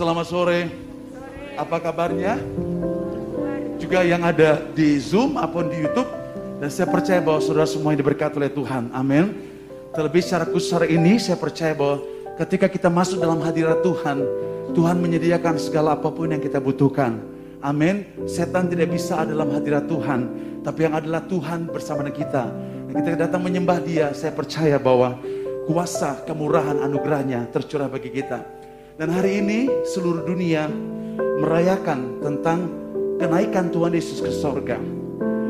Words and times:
Selamat 0.00 0.32
sore. 0.32 0.64
Apa 1.60 1.76
kabarnya? 1.76 2.40
Juga 3.76 4.00
yang 4.00 4.24
ada 4.24 4.64
di 4.72 4.96
Zoom 4.96 5.36
ataupun 5.36 5.68
di 5.68 5.84
YouTube. 5.84 6.08
Dan 6.56 6.72
saya 6.72 6.88
percaya 6.88 7.20
bahwa 7.20 7.36
saudara 7.44 7.68
semua 7.68 7.92
yang 7.92 8.00
diberkati 8.00 8.40
oleh 8.40 8.48
Tuhan. 8.48 8.88
Amin. 8.96 9.36
Terlebih 9.92 10.24
secara 10.24 10.48
khusus 10.48 10.72
hari 10.72 10.96
ini 10.96 11.20
saya 11.20 11.36
percaya 11.36 11.76
bahwa 11.76 12.00
ketika 12.40 12.64
kita 12.72 12.88
masuk 12.88 13.20
dalam 13.20 13.44
hadirat 13.44 13.84
Tuhan, 13.84 14.24
Tuhan 14.72 14.96
menyediakan 15.04 15.60
segala 15.60 15.92
apa 15.92 16.08
pun 16.08 16.32
yang 16.32 16.40
kita 16.40 16.64
butuhkan. 16.64 17.20
Amin. 17.60 18.08
Setan 18.24 18.72
tidak 18.72 18.96
bisa 18.96 19.20
ada 19.20 19.36
dalam 19.36 19.52
hadirat 19.52 19.84
Tuhan, 19.84 20.20
tapi 20.64 20.88
yang 20.88 20.96
adalah 20.96 21.28
Tuhan 21.28 21.68
bersama 21.68 22.08
dengan 22.08 22.16
kita. 22.16 22.44
Dan 22.88 23.04
kita 23.04 23.28
datang 23.28 23.44
menyembah 23.44 23.84
Dia, 23.84 24.16
saya 24.16 24.32
percaya 24.32 24.80
bahwa 24.80 25.20
kuasa 25.68 26.24
kemurahan 26.24 26.88
anugerahnya 26.88 27.52
tercurah 27.52 27.92
bagi 27.92 28.08
kita. 28.16 28.59
Dan 28.98 29.12
hari 29.14 29.38
ini 29.38 29.70
seluruh 29.86 30.26
dunia 30.26 30.66
merayakan 31.38 32.18
tentang 32.24 32.66
kenaikan 33.20 33.70
Tuhan 33.70 33.94
Yesus 33.94 34.18
ke 34.18 34.32
sorga. 34.32 34.80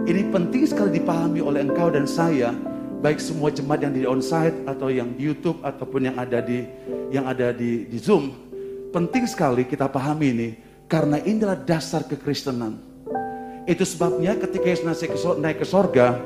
Ini 0.05 0.29
penting 0.29 0.67
sekali 0.67 0.99
dipahami 0.99 1.41
oleh 1.41 1.65
engkau 1.65 1.89
dan 1.89 2.05
saya, 2.05 2.51
baik 3.01 3.23
semua 3.23 3.49
jemaat 3.49 3.87
yang 3.87 3.95
di 3.95 4.03
onsite 4.05 4.67
atau 4.67 4.91
yang 4.91 5.15
di 5.15 5.31
YouTube 5.31 5.63
ataupun 5.63 6.11
yang 6.11 6.17
ada 6.19 6.43
di 6.43 6.67
yang 7.15 7.25
ada 7.31 7.55
di, 7.55 7.87
di 7.87 7.99
Zoom. 8.01 8.35
Penting 8.91 9.25
sekali 9.31 9.65
kita 9.65 9.87
pahami 9.87 10.27
ini 10.35 10.49
karena 10.91 11.23
inilah 11.23 11.55
dasar 11.55 12.03
kekristenan. 12.05 12.77
Itu 13.71 13.87
sebabnya 13.87 14.35
ketika 14.35 14.67
Yesus 14.67 14.89
naik 15.39 15.63
ke 15.63 15.67
sorga, 15.69 16.19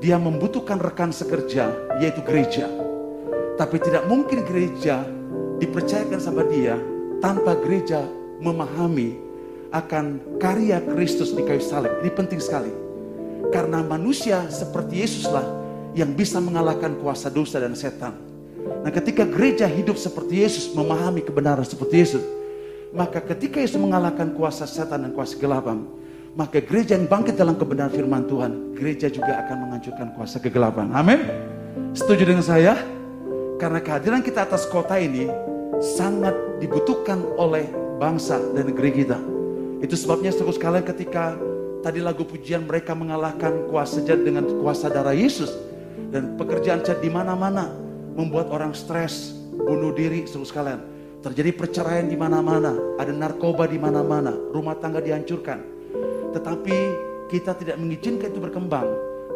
dia 0.00 0.16
membutuhkan 0.16 0.80
rekan 0.80 1.12
sekerja, 1.12 1.68
yaitu 2.00 2.22
gereja. 2.24 2.70
Tapi 3.58 3.82
tidak 3.82 4.06
mungkin 4.06 4.46
gereja 4.46 5.02
dipercayakan 5.58 6.20
sama 6.22 6.46
dia 6.46 6.78
tanpa 7.18 7.58
gereja 7.58 8.06
memahami 8.38 9.18
akan 9.74 10.38
karya 10.40 10.80
Kristus 10.80 11.34
di 11.34 11.44
kayu 11.44 11.60
salib. 11.60 11.92
Ini 12.00 12.10
penting 12.14 12.40
sekali. 12.40 12.72
Karena 13.52 13.84
manusia 13.84 14.46
seperti 14.48 15.04
Yesuslah 15.04 15.44
yang 15.92 16.12
bisa 16.14 16.40
mengalahkan 16.40 16.96
kuasa 17.00 17.28
dosa 17.28 17.60
dan 17.60 17.74
setan. 17.76 18.16
Nah 18.84 18.90
ketika 18.92 19.24
gereja 19.24 19.64
hidup 19.64 19.96
seperti 19.96 20.44
Yesus, 20.44 20.72
memahami 20.72 21.24
kebenaran 21.24 21.64
seperti 21.64 21.94
Yesus, 22.04 22.24
maka 22.92 23.20
ketika 23.20 23.60
Yesus 23.60 23.80
mengalahkan 23.80 24.32
kuasa 24.36 24.68
setan 24.68 25.04
dan 25.08 25.12
kuasa 25.12 25.36
kegelapan, 25.36 25.84
maka 26.36 26.60
gereja 26.60 26.94
yang 26.94 27.08
bangkit 27.08 27.34
dalam 27.34 27.56
kebenaran 27.56 27.92
firman 27.92 28.24
Tuhan, 28.28 28.76
gereja 28.76 29.08
juga 29.08 29.42
akan 29.44 29.56
menghancurkan 29.68 30.08
kuasa 30.14 30.36
kegelapan. 30.38 30.92
Amin. 30.92 31.24
Setuju 31.96 32.28
dengan 32.28 32.44
saya? 32.44 32.97
Karena 33.58 33.82
kehadiran 33.82 34.22
kita 34.22 34.46
atas 34.46 34.70
kota 34.70 34.94
ini 35.02 35.26
sangat 35.82 36.62
dibutuhkan 36.62 37.18
oleh 37.34 37.66
bangsa 37.98 38.38
dan 38.54 38.70
negeri 38.70 39.02
kita. 39.02 39.18
Itu 39.82 39.98
sebabnya 39.98 40.30
seluruh 40.30 40.54
sekalian 40.54 40.86
ketika 40.86 41.34
tadi 41.82 41.98
lagu 41.98 42.22
pujian 42.22 42.66
mereka 42.66 42.94
mengalahkan 42.94 43.66
kuasa 43.66 44.02
jahat 44.06 44.22
dengan 44.22 44.46
kuasa 44.62 44.86
darah 44.90 45.14
Yesus 45.14 45.50
dan 46.14 46.38
pekerjaan 46.38 46.86
jahat 46.86 47.02
di 47.02 47.10
mana-mana 47.10 47.70
membuat 48.14 48.50
orang 48.50 48.74
stres, 48.74 49.34
bunuh 49.54 49.90
diri 49.94 50.26
seluruh 50.26 50.46
sekalian. 50.46 50.80
Terjadi 51.18 51.50
perceraian 51.50 52.06
di 52.06 52.14
mana-mana, 52.14 52.78
ada 52.94 53.10
narkoba 53.10 53.66
di 53.66 53.74
mana-mana, 53.74 54.38
rumah 54.54 54.78
tangga 54.78 55.02
dihancurkan. 55.02 55.58
Tetapi 56.30 56.76
kita 57.26 57.58
tidak 57.58 57.74
mengizinkan 57.74 58.30
itu 58.30 58.38
berkembang 58.38 58.86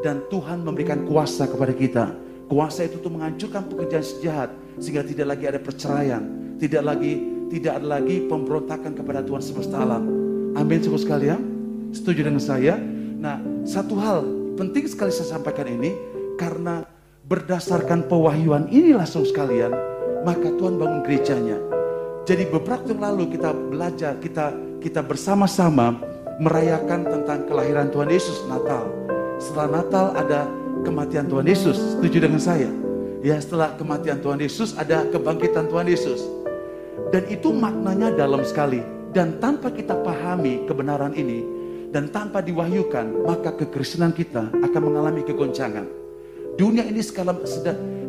dan 0.07 0.23
Tuhan 0.31 0.63
memberikan 0.63 1.03
kuasa 1.11 1.51
kepada 1.51 1.75
kita. 1.75 2.05
Kuasa 2.53 2.85
itu 2.85 3.01
untuk 3.01 3.17
menghancurkan 3.17 3.65
pekerjaan 3.65 4.05
sejahat 4.05 4.53
sehingga 4.77 5.01
tidak 5.09 5.33
lagi 5.33 5.45
ada 5.49 5.57
perceraian, 5.57 6.21
tidak 6.61 6.85
lagi 6.85 7.13
tidak 7.49 7.81
ada 7.81 7.97
lagi 7.97 8.29
pemberontakan 8.29 8.93
kepada 8.93 9.25
Tuhan 9.25 9.41
semesta 9.41 9.81
alam. 9.81 10.05
Amin 10.53 10.85
saudara 10.85 11.01
sekalian. 11.01 11.41
Setuju 11.97 12.29
dengan 12.29 12.45
saya? 12.45 12.77
Nah, 13.17 13.41
satu 13.65 13.97
hal 13.97 14.29
penting 14.61 14.85
sekali 14.85 15.09
saya 15.09 15.41
sampaikan 15.41 15.65
ini 15.65 15.97
karena 16.37 16.85
berdasarkan 17.25 18.05
pewahyuan 18.13 18.69
inilah 18.69 19.09
saudara 19.09 19.33
sekalian, 19.33 19.73
maka 20.29 20.53
Tuhan 20.53 20.77
bangun 20.77 21.01
gerejanya. 21.09 21.57
Jadi 22.29 22.53
beberapa 22.53 22.85
waktu 22.85 23.01
lalu 23.01 23.33
kita 23.33 23.49
belajar, 23.49 24.21
kita 24.21 24.53
kita 24.85 25.01
bersama-sama 25.01 25.97
merayakan 26.37 27.09
tentang 27.09 27.49
kelahiran 27.49 27.89
Tuhan 27.89 28.13
Yesus 28.13 28.45
Natal. 28.45 28.93
Setelah 29.41 29.81
Natal 29.81 30.07
ada 30.21 30.45
kematian 30.83 31.31
Tuhan 31.31 31.47
Yesus. 31.47 31.79
Setuju 31.97 32.19
dengan 32.29 32.43
saya? 32.43 32.69
Ya 33.23 33.39
setelah 33.39 33.79
kematian 33.79 34.19
Tuhan 34.19 34.43
Yesus 34.43 34.75
ada 34.75 35.07
kebangkitan 35.09 35.71
Tuhan 35.71 35.87
Yesus. 35.87 36.27
Dan 37.15 37.25
itu 37.31 37.55
maknanya 37.55 38.13
dalam 38.13 38.43
sekali. 38.43 38.83
Dan 39.13 39.37
tanpa 39.39 39.69
kita 39.69 39.93
pahami 40.01 40.65
kebenaran 40.65 41.13
ini, 41.13 41.45
dan 41.93 42.09
tanpa 42.09 42.41
diwahyukan, 42.41 43.29
maka 43.29 43.53
kekristenan 43.53 44.17
kita 44.17 44.49
akan 44.49 44.81
mengalami 44.81 45.21
kegoncangan. 45.21 45.85
Dunia 46.57 46.89
ini 46.89 47.05
sedang, 47.05 47.37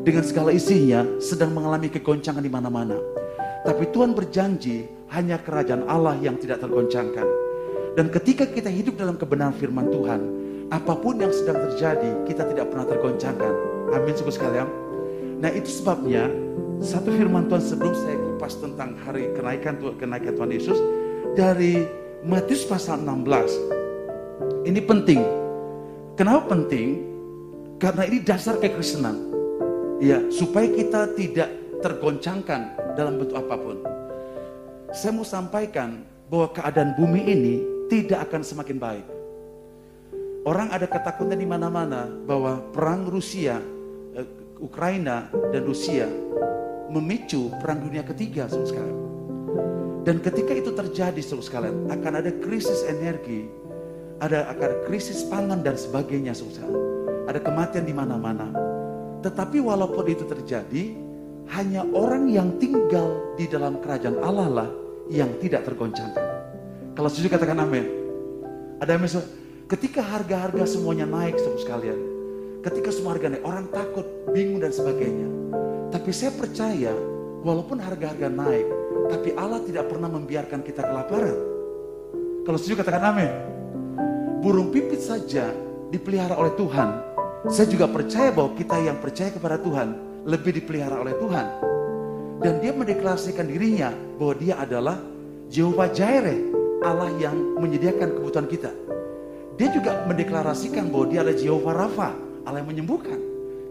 dengan 0.07 0.23
segala 0.23 0.55
isinya 0.55 1.03
sedang 1.19 1.51
mengalami 1.51 1.91
kegoncangan 1.91 2.39
di 2.39 2.47
mana-mana. 2.47 2.95
Tapi 3.67 3.91
Tuhan 3.91 4.15
berjanji 4.15 4.87
hanya 5.11 5.35
kerajaan 5.39 5.83
Allah 5.91 6.15
yang 6.23 6.39
tidak 6.39 6.63
tergoncangkan. 6.63 7.27
Dan 7.99 8.07
ketika 8.07 8.47
kita 8.47 8.71
hidup 8.71 8.95
dalam 8.95 9.19
kebenaran 9.19 9.55
firman 9.59 9.91
Tuhan, 9.91 10.21
apa 10.73 10.97
pun 10.97 11.21
yang 11.21 11.29
sedang 11.29 11.69
terjadi, 11.69 12.25
kita 12.25 12.49
tidak 12.49 12.73
pernah 12.73 12.89
tergoncangkan. 12.89 13.53
Amin, 13.93 14.17
suku 14.17 14.33
sekalian. 14.33 14.65
Nah 15.37 15.53
itu 15.53 15.69
sebabnya, 15.69 16.25
satu 16.81 17.13
firman 17.13 17.45
Tuhan 17.45 17.61
sebelum 17.61 17.93
saya 17.93 18.17
kupas 18.17 18.57
tentang 18.57 18.97
hari 19.05 19.29
kenaikan 19.37 19.77
Tuhan, 19.77 19.95
kenaikan 20.01 20.33
Tuhan 20.33 20.49
Yesus, 20.49 20.81
dari 21.37 21.85
Matius 22.25 22.65
pasal 22.65 23.05
16. 23.05 24.65
Ini 24.65 24.81
penting. 24.81 25.21
Kenapa 26.17 26.57
penting? 26.57 27.05
Karena 27.77 28.09
ini 28.09 28.25
dasar 28.25 28.57
kekristenan. 28.57 29.29
Ya, 30.01 30.25
supaya 30.33 30.73
kita 30.73 31.13
tidak 31.13 31.53
tergoncangkan 31.85 32.61
dalam 32.97 33.21
bentuk 33.21 33.37
apa 33.37 33.55
pun. 33.61 33.77
Saya 34.89 35.13
mau 35.13 35.27
sampaikan 35.27 36.01
bahwa 36.33 36.49
keadaan 36.49 36.97
bumi 36.97 37.21
ini 37.29 37.55
tidak 37.93 38.25
akan 38.31 38.41
semakin 38.41 38.77
baik. 38.81 39.05
Orang 40.43 40.75
ada 40.75 40.83
ketakutan 40.83 41.39
di 41.39 41.47
mana-mana 41.47 42.03
bahwa 42.27 42.59
perang 42.75 43.07
Rusia, 43.07 43.63
eh, 44.11 44.27
Ukraina 44.59 45.31
dan 45.31 45.63
Rusia 45.63 46.03
memicu 46.91 47.47
perang 47.63 47.79
dunia 47.79 48.03
ketiga 48.03 48.51
sekarang. 48.51 48.99
Dan 50.03 50.19
ketika 50.19 50.51
itu 50.51 50.75
terjadi 50.75 51.21
seluruh 51.23 51.47
sekalian, 51.47 51.87
akan 51.87 52.13
ada 52.19 52.31
krisis 52.43 52.83
energi, 52.91 53.47
ada 54.19 54.51
akan 54.51 54.83
krisis 54.83 55.23
pangan 55.31 55.63
dan 55.63 55.79
sebagainya 55.79 56.35
seluruh 56.35 56.59
Ada 57.23 57.39
kematian 57.39 57.87
di 57.87 57.95
mana-mana. 57.95 58.51
Tetapi 59.23 59.63
walaupun 59.63 60.03
itu 60.11 60.27
terjadi, 60.27 60.91
hanya 61.55 61.87
orang 61.95 62.27
yang 62.27 62.59
tinggal 62.59 63.15
di 63.39 63.47
dalam 63.47 63.79
kerajaan 63.79 64.19
Allah 64.19 64.47
lah 64.51 64.69
yang 65.07 65.31
tidak 65.39 65.63
tergoncangkan. 65.63 66.27
Kalau 66.99 67.07
setuju 67.07 67.31
katakan 67.31 67.63
amin. 67.63 67.87
Ada 68.83 68.99
misal, 68.99 69.23
ketika 69.73 70.05
harga-harga 70.05 70.69
semuanya 70.69 71.09
naik 71.09 71.33
seluruh 71.41 71.57
sekalian, 71.57 71.97
ketika 72.61 72.93
semua 72.93 73.17
harga 73.17 73.33
naik, 73.33 73.41
orang 73.41 73.65
takut, 73.73 74.05
bingung 74.29 74.61
dan 74.61 74.69
sebagainya. 74.69 75.25
Tapi 75.89 76.13
saya 76.13 76.29
percaya, 76.37 76.93
walaupun 77.41 77.81
harga-harga 77.81 78.29
naik, 78.29 78.69
tapi 79.09 79.33
Allah 79.33 79.65
tidak 79.65 79.89
pernah 79.89 80.13
membiarkan 80.13 80.61
kita 80.61 80.85
kelaparan. 80.85 81.37
Kalau 82.45 82.57
setuju 82.61 82.85
katakan 82.85 83.17
amin. 83.17 83.31
Burung 84.45 84.69
pipit 84.69 85.01
saja 85.01 85.49
dipelihara 85.89 86.37
oleh 86.37 86.53
Tuhan. 86.53 86.89
Saya 87.49 87.65
juga 87.65 87.89
percaya 87.89 88.29
bahwa 88.29 88.53
kita 88.53 88.77
yang 88.77 89.01
percaya 89.01 89.33
kepada 89.33 89.57
Tuhan 89.57 89.89
lebih 90.29 90.53
dipelihara 90.53 91.01
oleh 91.01 91.17
Tuhan. 91.17 91.45
Dan 92.45 92.61
dia 92.61 92.77
mendeklarasikan 92.77 93.49
dirinya 93.49 93.89
bahwa 94.21 94.37
dia 94.37 94.53
adalah 94.59 95.01
Jehovah 95.49 95.89
Jireh, 95.89 96.39
Allah 96.85 97.09
yang 97.17 97.57
menyediakan 97.57 98.21
kebutuhan 98.21 98.45
kita. 98.51 98.92
Dia 99.53 99.69
juga 99.69 100.01
mendeklarasikan 100.09 100.89
bahwa 100.89 101.05
dia 101.13 101.21
adalah 101.21 101.37
Jehovah 101.37 101.75
Rafa, 101.77 102.09
Allah 102.49 102.59
yang 102.65 102.69
menyembuhkan. 102.73 103.19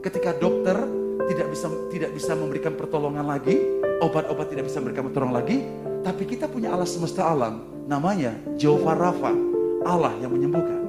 Ketika 0.02 0.34
dokter 0.38 0.79
tidak 1.26 1.46
bisa 1.50 1.67
tidak 1.90 2.11
bisa 2.14 2.32
memberikan 2.38 2.75
pertolongan 2.79 3.26
lagi, 3.26 3.58
obat-obat 4.02 4.50
tidak 4.50 4.70
bisa 4.70 4.79
memberikan 4.79 5.11
pertolongan 5.11 5.37
lagi, 5.43 5.62
tapi 6.02 6.23
kita 6.26 6.46
punya 6.46 6.75
Allah 6.75 6.87
semesta 6.87 7.26
alam, 7.26 7.67
namanya 7.87 8.34
Jehovah 8.58 8.94
Rafa, 8.94 9.32
Allah 9.82 10.14
yang 10.23 10.31
menyembuhkan. 10.31 10.82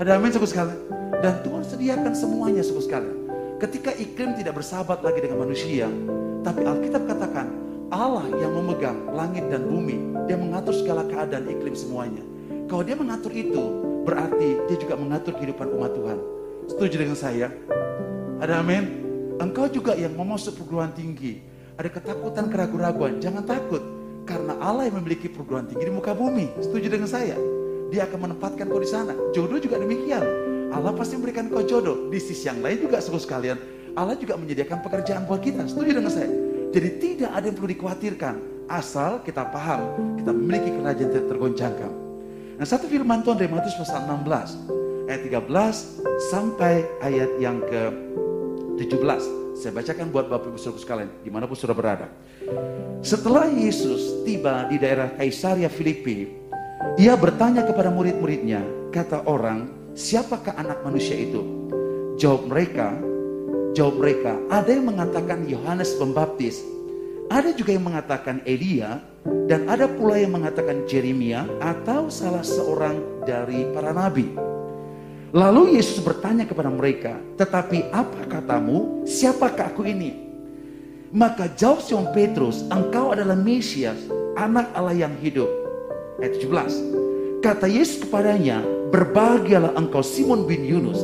Ada 0.00 0.16
amin 0.16 0.32
suku 0.32 0.48
sekalian. 0.48 0.80
Dan 1.20 1.44
Tuhan 1.44 1.60
sediakan 1.68 2.12
semuanya 2.16 2.64
suku 2.64 2.80
sekalian. 2.80 3.28
Ketika 3.60 3.92
iklim 4.00 4.32
tidak 4.40 4.56
bersahabat 4.56 5.04
lagi 5.04 5.20
dengan 5.20 5.44
manusia, 5.44 5.84
tapi 6.40 6.64
Alkitab 6.64 7.04
katakan 7.04 7.52
Allah 7.92 8.24
yang 8.40 8.56
memegang 8.56 9.12
langit 9.12 9.44
dan 9.52 9.68
bumi, 9.68 10.00
dia 10.24 10.40
mengatur 10.40 10.72
segala 10.72 11.04
keadaan 11.04 11.44
iklim 11.44 11.76
semuanya. 11.76 12.24
Kalau 12.64 12.80
dia 12.80 12.96
mengatur 12.96 13.28
itu, 13.34 13.89
berarti 14.04 14.56
dia 14.68 14.76
juga 14.80 14.94
mengatur 14.96 15.36
kehidupan 15.36 15.68
umat 15.76 15.92
Tuhan. 15.94 16.18
Setuju 16.70 16.94
dengan 16.96 17.18
saya? 17.18 17.48
Ada 18.40 18.64
amin? 18.64 18.84
Engkau 19.40 19.68
juga 19.72 19.96
yang 19.96 20.12
mau 20.16 20.36
masuk 20.36 20.60
perguruan 20.60 20.92
tinggi, 20.92 21.40
ada 21.80 21.88
ketakutan, 21.88 22.52
keraguan-raguan, 22.52 23.24
jangan 23.24 23.40
takut. 23.40 23.80
Karena 24.28 24.52
Allah 24.60 24.86
yang 24.86 25.00
memiliki 25.00 25.32
perguruan 25.32 25.64
tinggi 25.64 25.88
di 25.88 25.92
muka 25.96 26.12
bumi. 26.12 26.52
Setuju 26.60 26.92
dengan 26.92 27.08
saya? 27.08 27.34
Dia 27.88 28.04
akan 28.06 28.30
menempatkan 28.30 28.68
kau 28.68 28.78
di 28.78 28.86
sana. 28.86 29.16
Jodoh 29.32 29.56
juga 29.56 29.80
demikian. 29.80 30.22
Allah 30.70 30.94
pasti 30.94 31.18
memberikan 31.18 31.50
kau 31.50 31.64
jodoh. 31.64 32.12
Di 32.12 32.20
sisi 32.22 32.46
yang 32.46 32.62
lain 32.62 32.84
juga 32.84 33.02
seluruh 33.02 33.24
sekalian. 33.24 33.58
Allah 33.98 34.14
juga 34.14 34.38
menyediakan 34.38 34.84
pekerjaan 34.86 35.26
buat 35.26 35.42
kita. 35.42 35.66
Setuju 35.66 35.98
dengan 35.98 36.12
saya? 36.12 36.30
Jadi 36.70 36.88
tidak 37.02 37.30
ada 37.34 37.44
yang 37.50 37.56
perlu 37.58 37.70
dikhawatirkan. 37.74 38.34
Asal 38.70 39.18
kita 39.26 39.50
paham, 39.50 39.80
kita 40.20 40.30
memiliki 40.30 40.70
kerajaan 40.78 41.10
yang 41.10 41.26
tergoncangkan. 41.26 41.92
Nah 42.60 42.68
satu 42.68 42.92
firman 42.92 43.24
Tuhan 43.24 43.40
dari 43.40 43.48
Matius 43.48 43.72
pasal 43.72 44.04
16 44.04 45.08
ayat 45.08 45.24
13 45.48 46.28
sampai 46.28 46.84
ayat 47.00 47.40
yang 47.40 47.56
ke 47.64 47.82
17. 48.84 49.56
Saya 49.56 49.72
bacakan 49.72 50.12
buat 50.12 50.28
Bapak 50.28 50.52
Ibu 50.52 50.60
Saudara 50.60 50.76
sekalian, 50.84 51.10
di 51.24 51.32
mana 51.32 51.48
pun 51.48 51.56
sudah 51.56 51.72
berada. 51.72 52.12
Setelah 53.00 53.48
Yesus 53.48 54.28
tiba 54.28 54.68
di 54.68 54.76
daerah 54.76 55.08
Kaisaria 55.16 55.72
Filipi, 55.72 56.28
ia 57.00 57.16
bertanya 57.16 57.64
kepada 57.64 57.88
murid-muridnya, 57.88 58.60
kata 58.92 59.24
orang, 59.24 59.64
siapakah 59.96 60.52
anak 60.60 60.84
manusia 60.84 61.16
itu? 61.16 61.40
Jawab 62.20 62.44
mereka, 62.44 62.92
jawab 63.72 64.04
mereka, 64.04 64.36
ada 64.52 64.68
yang 64.68 64.84
mengatakan 64.84 65.48
Yohanes 65.48 65.96
Pembaptis, 65.96 66.60
ada 67.30 67.54
juga 67.54 67.70
yang 67.70 67.86
mengatakan 67.86 68.42
Elia, 68.42 68.98
dan 69.46 69.70
ada 69.70 69.86
pula 69.86 70.18
yang 70.18 70.34
mengatakan 70.34 70.82
Jeremia 70.90 71.46
atau 71.62 72.10
salah 72.10 72.42
seorang 72.42 73.22
dari 73.22 73.70
para 73.70 73.94
nabi. 73.94 74.34
Lalu 75.30 75.78
Yesus 75.78 76.02
bertanya 76.02 76.42
kepada 76.42 76.66
mereka, 76.74 77.14
tetapi 77.38 77.94
apa 77.94 78.26
katamu, 78.26 79.06
siapakah 79.06 79.70
aku 79.70 79.86
ini? 79.86 80.26
Maka 81.14 81.46
jawab 81.54 81.78
Simon 81.86 82.10
Petrus, 82.10 82.66
engkau 82.66 83.14
adalah 83.14 83.38
Mesias, 83.38 83.98
anak 84.34 84.74
Allah 84.74 85.06
yang 85.06 85.14
hidup. 85.22 85.46
Ayat 86.18 86.34
17. 86.42 87.46
Kata 87.46 87.70
Yesus 87.70 88.02
kepadanya, 88.02 88.58
berbahagialah 88.90 89.78
engkau 89.78 90.02
Simon 90.02 90.50
bin 90.50 90.66
Yunus, 90.66 90.98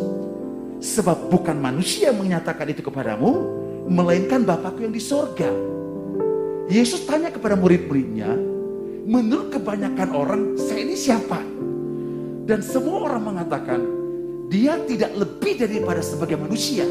sebab 0.83 1.31
bukan 1.31 1.55
manusia 1.63 2.11
yang 2.11 2.19
menyatakan 2.19 2.67
itu 2.67 2.83
kepadamu, 2.83 3.47
melainkan 3.87 4.43
Bapakku 4.43 4.83
yang 4.83 4.95
di 4.95 5.03
sorga. 5.03 5.76
Yesus 6.67 7.07
tanya 7.07 7.31
kepada 7.31 7.55
murid-muridnya, 7.55 8.35
menurut 9.07 9.55
kebanyakan 9.55 10.11
orang, 10.11 10.43
saya 10.59 10.83
ini 10.83 10.99
siapa? 10.99 11.39
Dan 12.43 12.59
semua 12.59 13.07
orang 13.07 13.23
mengatakan, 13.23 13.81
dia 14.51 14.75
tidak 14.83 15.15
lebih 15.15 15.63
daripada 15.63 16.03
sebagai 16.03 16.35
manusia 16.35 16.83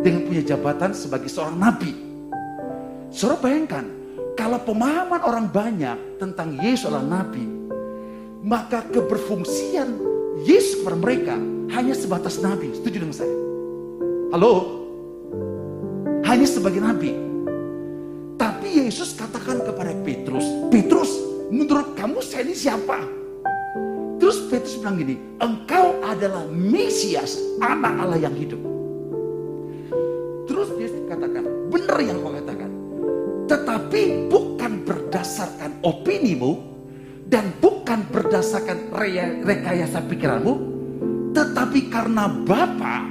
dengan 0.00 0.24
punya 0.24 0.40
jabatan 0.44 0.96
sebagai 0.96 1.28
seorang 1.28 1.60
nabi. 1.60 1.92
Saudara 3.12 3.44
bayangkan, 3.44 3.84
kalau 4.32 4.64
pemahaman 4.64 5.20
orang 5.20 5.46
banyak 5.52 6.16
tentang 6.16 6.56
Yesus 6.64 6.88
adalah 6.88 7.20
nabi, 7.20 7.44
maka 8.40 8.80
keberfungsian 8.88 9.92
Yesus 10.48 10.80
kepada 10.80 10.96
mereka 10.96 11.36
hanya 11.76 11.92
sebatas 11.92 12.40
nabi. 12.40 12.72
Setuju 12.72 12.96
dengan 12.96 13.16
saya? 13.16 13.36
Halo? 14.32 14.52
Hanya 16.24 16.48
sebagai 16.48 16.80
nabi. 16.80 17.27
Tapi 18.38 18.86
Yesus 18.86 19.18
katakan 19.18 19.66
kepada 19.66 19.90
Petrus, 20.06 20.46
Petrus, 20.70 21.10
menurut 21.50 21.98
kamu 21.98 22.22
saya 22.22 22.46
ini 22.46 22.54
siapa? 22.54 23.02
Terus 24.22 24.46
Petrus 24.46 24.78
bilang 24.78 24.94
gini, 25.02 25.18
engkau 25.42 25.98
adalah 26.06 26.46
Mesias, 26.46 27.34
anak 27.58 27.98
Allah 27.98 28.18
yang 28.22 28.34
hidup. 28.38 28.62
Terus 30.46 30.70
Yesus 30.78 31.02
katakan, 31.10 31.44
benar 31.66 31.98
yang 31.98 32.22
kau 32.22 32.30
katakan. 32.30 32.70
Tetapi 33.50 34.30
bukan 34.30 34.72
berdasarkan 34.86 35.82
opinimu 35.82 36.62
dan 37.26 37.50
bukan 37.58 38.06
berdasarkan 38.06 38.94
rekayasa 39.42 39.98
pikiranmu, 40.06 40.54
tetapi 41.34 41.90
karena 41.90 42.30
Bapa 42.46 43.02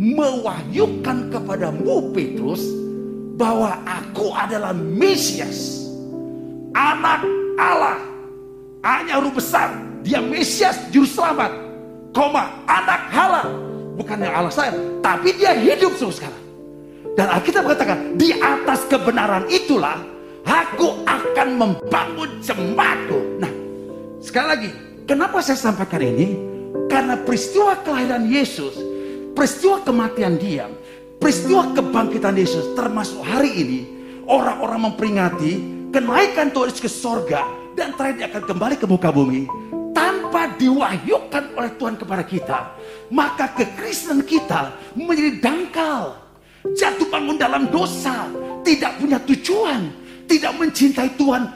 mewahyukan 0.00 1.28
kepadamu 1.28 2.16
Petrus 2.16 2.81
bahwa 3.36 3.80
aku 3.88 4.32
adalah 4.36 4.76
Mesias, 4.76 5.88
anak 6.76 7.24
Allah, 7.56 7.98
hanya 8.84 9.20
huruf 9.20 9.40
besar, 9.40 9.72
dia 10.04 10.20
Mesias 10.20 10.76
juru 10.92 11.08
selamat, 11.08 11.50
koma 12.12 12.52
anak 12.68 13.00
Allah, 13.12 13.46
bukan 13.96 14.20
yang 14.20 14.34
Allah 14.34 14.52
saya, 14.52 14.72
tapi 15.00 15.32
dia 15.36 15.56
hidup 15.56 15.96
sekarang. 15.96 16.42
Dan 17.12 17.28
Alkitab 17.28 17.68
mengatakan, 17.68 18.16
di 18.16 18.32
atas 18.40 18.88
kebenaran 18.88 19.44
itulah 19.52 20.00
aku 20.48 21.04
akan 21.04 21.48
membangun 21.60 22.30
jemaatku. 22.40 23.18
Nah, 23.36 23.52
sekali 24.24 24.46
lagi, 24.48 24.70
kenapa 25.04 25.44
saya 25.44 25.60
sampaikan 25.60 26.00
ini? 26.00 26.36
Karena 26.88 27.20
peristiwa 27.20 27.76
kelahiran 27.84 28.24
Yesus, 28.24 28.80
peristiwa 29.36 29.84
kematian 29.84 30.40
dia, 30.40 30.66
peristiwa 31.22 31.70
kebangkitan 31.70 32.34
Yesus, 32.34 32.74
termasuk 32.74 33.22
hari 33.22 33.54
ini, 33.54 33.80
orang-orang 34.26 34.90
memperingati 34.90 35.52
kenaikan 35.94 36.50
Tuhan 36.50 36.74
Yesus 36.74 36.82
ke 36.82 36.90
sorga, 36.90 37.46
dan 37.78 37.94
terakhir 37.94 38.16
dia 38.18 38.26
akan 38.26 38.42
kembali 38.50 38.74
ke 38.74 38.86
muka 38.90 39.14
bumi, 39.14 39.46
tanpa 39.94 40.50
diwahyukan 40.58 41.54
oleh 41.54 41.72
Tuhan 41.78 41.94
kepada 41.94 42.26
kita, 42.26 42.58
maka 43.14 43.54
kekristenan 43.54 44.26
kita 44.26 44.74
menjadi 44.98 45.38
dangkal 45.38 46.18
jatuh 46.74 47.06
bangun 47.06 47.38
dalam 47.38 47.70
dosa, 47.70 48.26
tidak 48.66 48.98
punya 48.98 49.22
tujuan, 49.22 49.94
tidak 50.26 50.52
mencintai 50.58 51.10
Tuhan 51.14 51.46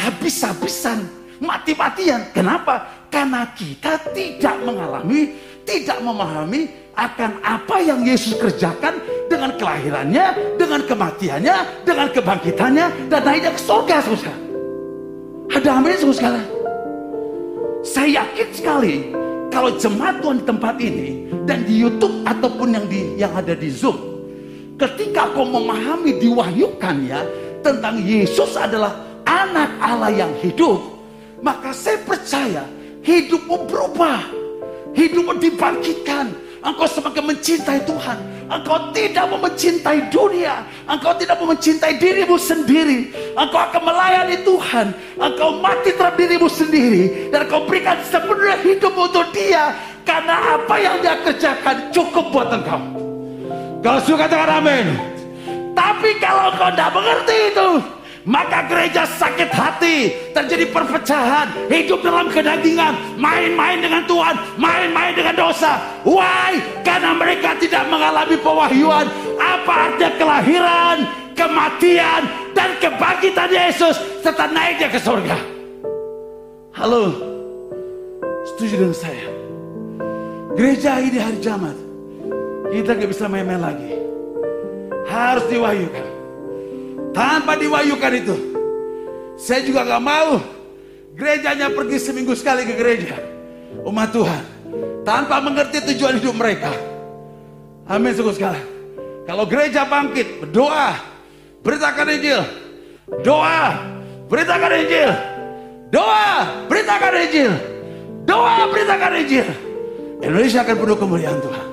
habis-habisan, 0.00 1.04
mati-matian. 1.44 2.24
Kenapa? 2.32 2.88
Karena 3.12 3.52
kita 3.52 4.00
tidak 4.16 4.64
mengalami, 4.64 5.34
tidak 5.64 5.98
memahami 6.00 6.68
akan 6.96 7.40
apa 7.40 7.76
yang 7.80 8.04
Yesus 8.04 8.36
kerjakan 8.36 9.00
dengan 9.30 9.56
kelahirannya, 9.56 10.56
dengan 10.58 10.84
kematiannya, 10.84 11.86
dengan 11.86 12.08
kebangkitannya, 12.10 12.86
dan 13.08 13.20
naiknya 13.24 13.52
ke 13.54 13.62
surga, 13.62 13.96
saudara. 14.04 14.36
Ada 15.50 15.70
amin, 15.80 15.96
saudara. 15.96 16.42
Saya 17.80 18.20
yakin 18.20 18.48
sekali 18.52 18.94
kalau 19.48 19.72
jemaat 19.80 20.20
Tuhan 20.20 20.36
di 20.42 20.44
tempat 20.44 20.74
ini 20.78 21.08
dan 21.48 21.64
di 21.64 21.74
YouTube 21.80 22.22
ataupun 22.28 22.76
yang 22.76 22.86
di 22.86 23.00
yang 23.16 23.32
ada 23.32 23.56
di 23.56 23.72
Zoom, 23.72 23.96
ketika 24.76 25.32
kau 25.32 25.48
memahami 25.48 26.20
diwahyukannya 26.20 27.20
tentang 27.64 27.98
Yesus 28.04 28.52
adalah 28.54 28.94
anak 29.24 29.70
Allah 29.80 30.12
yang 30.12 30.32
hidup, 30.44 30.78
maka 31.40 31.72
saya 31.72 31.98
percaya 32.04 32.62
hidupmu 33.00 33.64
berubah, 33.66 34.22
hidupmu 34.94 35.38
dibangkitkan, 35.38 36.32
engkau 36.60 36.86
semakin 36.86 37.34
mencintai 37.34 37.80
Tuhan, 37.86 38.18
engkau 38.50 38.90
tidak 38.92 39.24
mau 39.30 39.40
mencintai 39.40 40.10
dunia, 40.12 40.66
engkau 40.84 41.14
tidak 41.16 41.38
mau 41.40 41.48
mencintai 41.54 41.96
dirimu 41.96 42.36
sendiri, 42.36 43.12
engkau 43.38 43.60
akan 43.60 43.82
melayani 43.86 44.36
Tuhan, 44.42 44.86
engkau 45.16 45.60
mati 45.62 45.90
terhadap 45.94 46.18
dirimu 46.18 46.48
sendiri, 46.50 47.32
dan 47.32 47.46
engkau 47.46 47.64
berikan 47.64 47.98
sepenuhnya 48.04 48.56
hidup 48.60 48.92
untuk 48.92 49.26
dia, 49.32 49.72
karena 50.04 50.58
apa 50.58 50.74
yang 50.76 50.96
dia 51.00 51.14
kerjakan 51.22 51.76
cukup 51.94 52.24
buat 52.34 52.48
engkau. 52.50 52.80
Kalau 53.80 54.00
suka 54.04 54.28
katakan 54.28 54.60
amin. 54.60 54.86
Tapi 55.72 56.20
kalau 56.20 56.52
kau 56.60 56.68
tidak 56.68 56.92
mengerti 56.92 57.36
itu, 57.54 57.68
maka 58.28 58.68
gereja 58.68 59.08
sakit 59.08 59.48
hati, 59.48 60.12
terjadi 60.36 60.68
perpecahan, 60.68 61.48
hidup 61.72 62.04
dalam 62.04 62.28
kedagingan, 62.28 62.92
main-main 63.16 63.80
dengan 63.80 64.04
Tuhan, 64.04 64.36
main-main 64.60 65.16
dengan 65.16 65.32
dosa. 65.32 65.80
Why? 66.04 66.60
Karena 66.84 67.16
mereka 67.16 67.56
tidak 67.56 67.88
mengalami 67.88 68.36
pewahyuan. 68.36 69.08
Apa 69.40 69.72
artinya 69.88 70.10
kelahiran, 70.20 70.98
kematian, 71.32 72.22
dan 72.52 72.76
kebangkitan 72.76 73.48
Yesus 73.48 73.96
serta 74.20 74.52
naiknya 74.52 74.92
ke 74.92 75.00
surga. 75.00 75.38
Halo, 76.76 77.16
setuju 78.52 78.84
dengan 78.84 78.96
saya? 78.96 79.28
Gereja 80.60 81.00
ini 81.00 81.16
hari 81.16 81.38
jamat, 81.40 81.76
kita 82.68 82.90
nggak 83.00 83.10
bisa 83.10 83.24
main-main 83.32 83.64
lagi. 83.64 83.96
Harus 85.08 85.48
diwahyukan. 85.48 86.19
Tanpa 87.10 87.58
diwahyukan 87.58 88.12
itu, 88.22 88.36
saya 89.34 89.66
juga 89.66 89.82
gak 89.82 90.02
mau 90.02 90.38
gerejanya 91.18 91.72
pergi 91.74 91.98
seminggu 91.98 92.38
sekali 92.38 92.62
ke 92.62 92.74
gereja. 92.78 93.18
Umat 93.82 94.14
Tuhan, 94.14 94.44
tanpa 95.02 95.42
mengerti 95.42 95.82
tujuan 95.90 96.22
hidup 96.22 96.34
mereka. 96.38 96.70
Amin 97.90 98.14
sungguh 98.14 98.34
sekali. 98.34 98.62
Kalau 99.26 99.46
gereja 99.46 99.86
bangkit, 99.86 100.42
berdoa, 100.42 100.94
beritakan 101.62 102.06
Injil. 102.14 102.40
Doa, 103.26 103.78
beritakan 104.30 104.72
Injil. 104.86 105.10
Doa, 105.90 106.30
beritakan 106.70 107.14
Injil. 107.26 107.52
Doa, 108.22 108.56
beritakan 108.70 109.12
Injil. 109.18 109.46
Indonesia 110.22 110.62
akan 110.62 110.76
penuh 110.78 110.98
kemuliaan 110.98 111.38
Tuhan. 111.42 111.66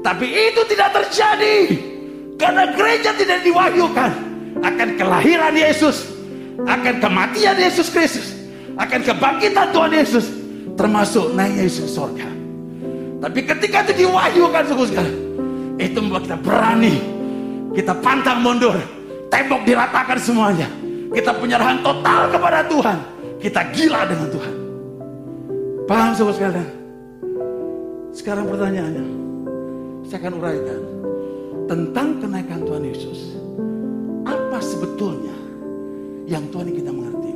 Tapi 0.00 0.26
itu 0.28 0.60
tidak 0.68 0.90
terjadi 0.96 1.56
karena 2.40 2.72
gereja 2.72 3.10
tidak 3.16 3.44
diwahyukan 3.44 4.29
akan 4.60 4.88
kelahiran 4.96 5.54
Yesus, 5.56 6.08
akan 6.64 6.94
kematian 7.00 7.56
Yesus 7.56 7.88
Kristus, 7.88 8.36
akan 8.76 9.00
kebangkitan 9.04 9.72
Tuhan 9.72 9.92
Yesus, 9.92 10.26
termasuk 10.76 11.32
naik 11.36 11.68
Yesus 11.68 11.92
surga. 11.92 12.28
Tapi 13.20 13.40
ketika 13.44 13.84
itu 13.84 14.06
diwahyukan 14.06 14.64
suku 14.64 14.84
itu 15.76 15.98
membuat 16.00 16.24
kita 16.24 16.38
berani, 16.40 16.94
kita 17.76 17.92
pantang 18.00 18.40
mundur, 18.40 18.76
tembok 19.28 19.62
diratakan 19.64 20.18
semuanya. 20.20 20.68
Kita 21.10 21.34
penyerahan 21.34 21.82
total 21.82 22.30
kepada 22.30 22.62
Tuhan. 22.70 22.98
Kita 23.42 23.60
gila 23.74 24.06
dengan 24.06 24.28
Tuhan. 24.30 24.54
Paham 25.90 26.10
sobat 26.14 26.38
sekalian? 26.38 26.70
Sekarang 28.14 28.46
pertanyaannya, 28.46 29.06
saya 30.06 30.18
akan 30.22 30.32
uraikan 30.38 30.80
tentang 31.66 32.08
kenaikan 32.22 32.58
Tuhan 32.62 32.82
Yesus. 32.86 33.39
Sebetulnya 34.60 35.34
yang 36.28 36.44
Tuhan 36.52 36.68
kita 36.70 36.92
mengerti? 36.92 37.32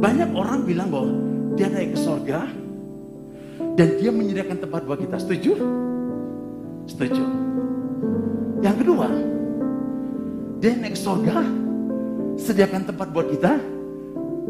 Banyak 0.00 0.30
orang 0.32 0.64
bilang 0.64 0.88
bahwa 0.88 1.12
dia 1.54 1.68
naik 1.68 1.92
ke 1.92 1.98
sorga 2.00 2.48
dan 3.76 3.88
dia 4.00 4.08
menyediakan 4.08 4.58
tempat 4.64 4.80
buat 4.88 4.98
kita. 4.98 5.20
Setuju? 5.20 5.52
Setuju. 6.88 7.24
Yang 8.64 8.76
kedua, 8.84 9.08
dia 10.60 10.72
naik 10.76 10.96
ke 10.96 11.00
sorga, 11.00 11.44
sediakan 12.40 12.88
tempat 12.88 13.08
buat 13.12 13.28
kita, 13.28 13.60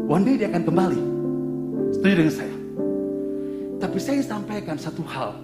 one 0.07 0.23
day 0.23 0.35
dia 0.39 0.47
akan 0.51 0.63
kembali. 0.63 1.01
Setuju 1.99 2.13
dengan 2.15 2.33
saya? 2.35 2.55
Tapi 3.81 3.97
saya 3.99 4.21
sampaikan 4.23 4.79
satu 4.79 5.03
hal. 5.03 5.35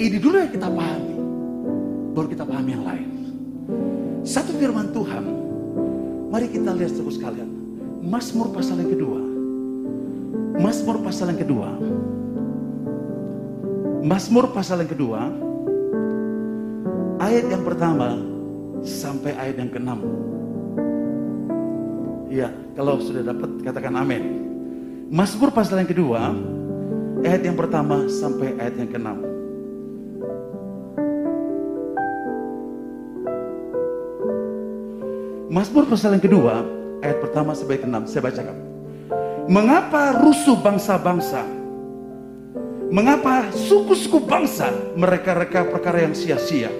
Ini 0.00 0.16
dulu 0.16 0.40
yang 0.40 0.52
kita 0.52 0.68
pahami. 0.68 1.16
Baru 2.16 2.26
kita 2.32 2.44
pahami 2.48 2.70
yang 2.72 2.84
lain. 2.88 3.08
Satu 4.20 4.52
firman 4.56 4.92
Tuhan. 4.92 5.24
Mari 6.30 6.46
kita 6.52 6.76
lihat 6.76 6.94
terus 6.94 7.16
sekalian. 7.16 7.48
Mazmur 8.04 8.52
pasal 8.52 8.80
yang 8.80 8.92
kedua. 8.92 9.20
Mazmur 10.60 10.96
pasal 11.00 11.26
yang 11.32 11.40
kedua. 11.40 11.68
Mazmur 14.00 14.44
pasal 14.52 14.84
yang 14.84 14.90
kedua. 14.92 15.20
Ayat 17.20 17.46
yang 17.52 17.64
pertama 17.64 18.16
sampai 18.80 19.36
ayat 19.36 19.56
yang 19.60 19.70
keenam. 19.72 20.00
Ya, 22.30 22.48
kalau 22.78 22.96
sudah 23.02 23.26
dapat 23.26 23.50
katakan 23.60 23.92
amin. 23.98 24.22
Mazmur 25.10 25.50
pasal 25.50 25.82
yang 25.82 25.90
kedua, 25.90 26.30
ayat 27.26 27.42
yang 27.42 27.58
pertama 27.58 28.06
sampai 28.06 28.54
ayat 28.56 28.78
yang 28.78 28.88
keenam. 28.88 29.29
Mazmur 35.50 35.82
pasal 35.90 36.14
yang 36.14 36.22
kedua, 36.22 36.62
ayat 37.02 37.18
pertama 37.18 37.58
sampai 37.58 37.82
keenam, 37.82 38.06
saya 38.06 38.22
bacakan. 38.22 38.54
Mengapa 39.50 40.14
rusuh 40.22 40.54
bangsa-bangsa? 40.54 41.42
Mengapa 42.94 43.50
suku-suku 43.50 44.22
bangsa 44.30 44.70
mereka-reka 44.94 45.66
perkara 45.66 46.06
yang 46.06 46.14
sia-sia? 46.14 46.70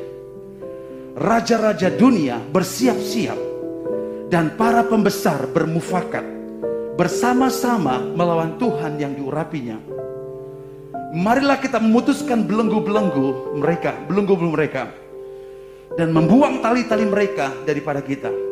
Raja-raja 1.18 1.90
dunia 1.90 2.38
bersiap-siap 2.54 3.34
dan 4.30 4.54
para 4.54 4.86
pembesar 4.86 5.50
bermufakat 5.50 6.22
bersama-sama 6.94 7.98
melawan 8.14 8.54
Tuhan 8.54 9.02
yang 9.02 9.18
diurapinya. 9.18 9.82
Marilah 11.10 11.58
kita 11.58 11.82
memutuskan 11.82 12.46
belenggu-belenggu 12.46 13.58
mereka, 13.58 13.98
belenggu-belenggu 14.06 14.54
mereka 14.54 14.94
dan 15.98 16.14
membuang 16.14 16.62
tali-tali 16.62 17.02
mereka 17.02 17.50
daripada 17.66 17.98
kita. 17.98 18.49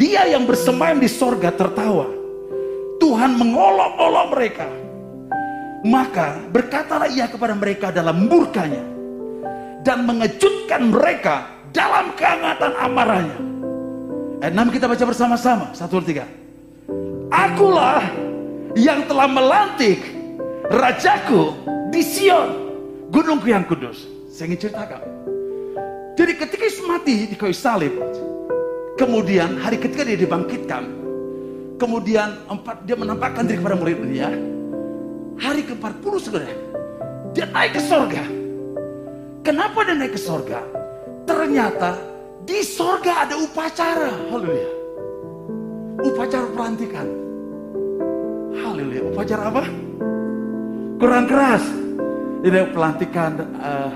Dia 0.00 0.24
yang 0.32 0.48
bersemayam 0.48 0.96
di 0.96 1.12
sorga 1.12 1.52
tertawa. 1.52 2.08
Tuhan 2.96 3.36
mengolok-olok 3.36 4.26
mereka. 4.32 4.68
Maka 5.84 6.40
berkatalah 6.48 7.12
ia 7.12 7.28
kepada 7.28 7.52
mereka 7.52 7.92
dalam 7.92 8.24
murkanya. 8.24 8.80
Dan 9.84 10.08
mengejutkan 10.08 10.88
mereka 10.88 11.52
dalam 11.68 12.16
kehangatan 12.16 12.72
amarahnya. 12.80 13.38
Ayat 14.40 14.56
6 14.56 14.72
kita 14.72 14.88
baca 14.88 15.04
bersama-sama. 15.04 15.76
Satu, 15.76 16.00
tiga. 16.00 16.24
Akulah 17.28 18.00
yang 18.72 19.04
telah 19.04 19.28
melantik 19.28 20.00
rajaku 20.72 21.52
di 21.92 22.00
Sion, 22.00 22.48
gunungku 23.12 23.52
yang 23.52 23.68
kudus. 23.68 24.08
Saya 24.32 24.48
ingin 24.48 24.64
ceritakan. 24.64 25.00
Jadi 26.16 26.32
ketika 26.40 26.62
Yesus 26.64 26.84
mati 26.88 27.28
di 27.28 27.36
kayu 27.36 27.52
salib, 27.52 27.92
kemudian 29.00 29.56
hari 29.56 29.80
ketiga 29.80 30.04
dia 30.12 30.20
dibangkitkan, 30.20 30.84
kemudian 31.80 32.36
empat 32.52 32.84
dia 32.84 33.00
menampakkan 33.00 33.48
diri 33.48 33.56
kepada 33.56 33.80
murid-muridnya. 33.80 34.28
Hari 35.40 35.64
ke-40 35.64 36.12
saudara, 36.20 36.52
dia 37.32 37.48
naik 37.48 37.80
ke 37.80 37.80
sorga. 37.80 38.20
Kenapa 39.40 39.88
dia 39.88 39.96
naik 39.96 40.12
ke 40.12 40.20
sorga? 40.20 40.60
Ternyata 41.24 41.96
di 42.44 42.60
sorga 42.60 43.24
ada 43.24 43.40
upacara. 43.40 44.12
Haleluya. 44.28 44.70
Upacara 46.04 46.46
pelantikan. 46.52 47.08
Haleluya. 48.52 49.02
Upacara 49.08 49.42
apa? 49.48 49.64
Kurang 51.00 51.24
keras. 51.24 51.64
Ini 52.44 52.68
pelantikan 52.72 53.32
uh, 53.56 53.92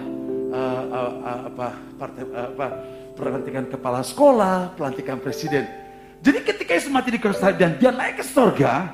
uh, 0.53 0.83
uh, 0.89 1.13
uh, 1.21 1.41
apa 1.49 1.69
partai 1.97 2.25
uh, 2.29 2.49
apa 2.57 2.67
pelantikan 3.15 3.65
kepala 3.71 4.03
sekolah, 4.03 4.75
pelantikan 4.75 5.23
presiden. 5.23 5.67
Jadi 6.21 6.39
ketika 6.43 6.71
Yesus 6.75 6.91
mati 6.91 7.15
di 7.15 7.19
kayu 7.23 7.35
salib 7.35 7.59
dan 7.63 7.79
dia 7.79 7.95
naik 7.95 8.21
ke 8.21 8.25
surga, 8.27 8.91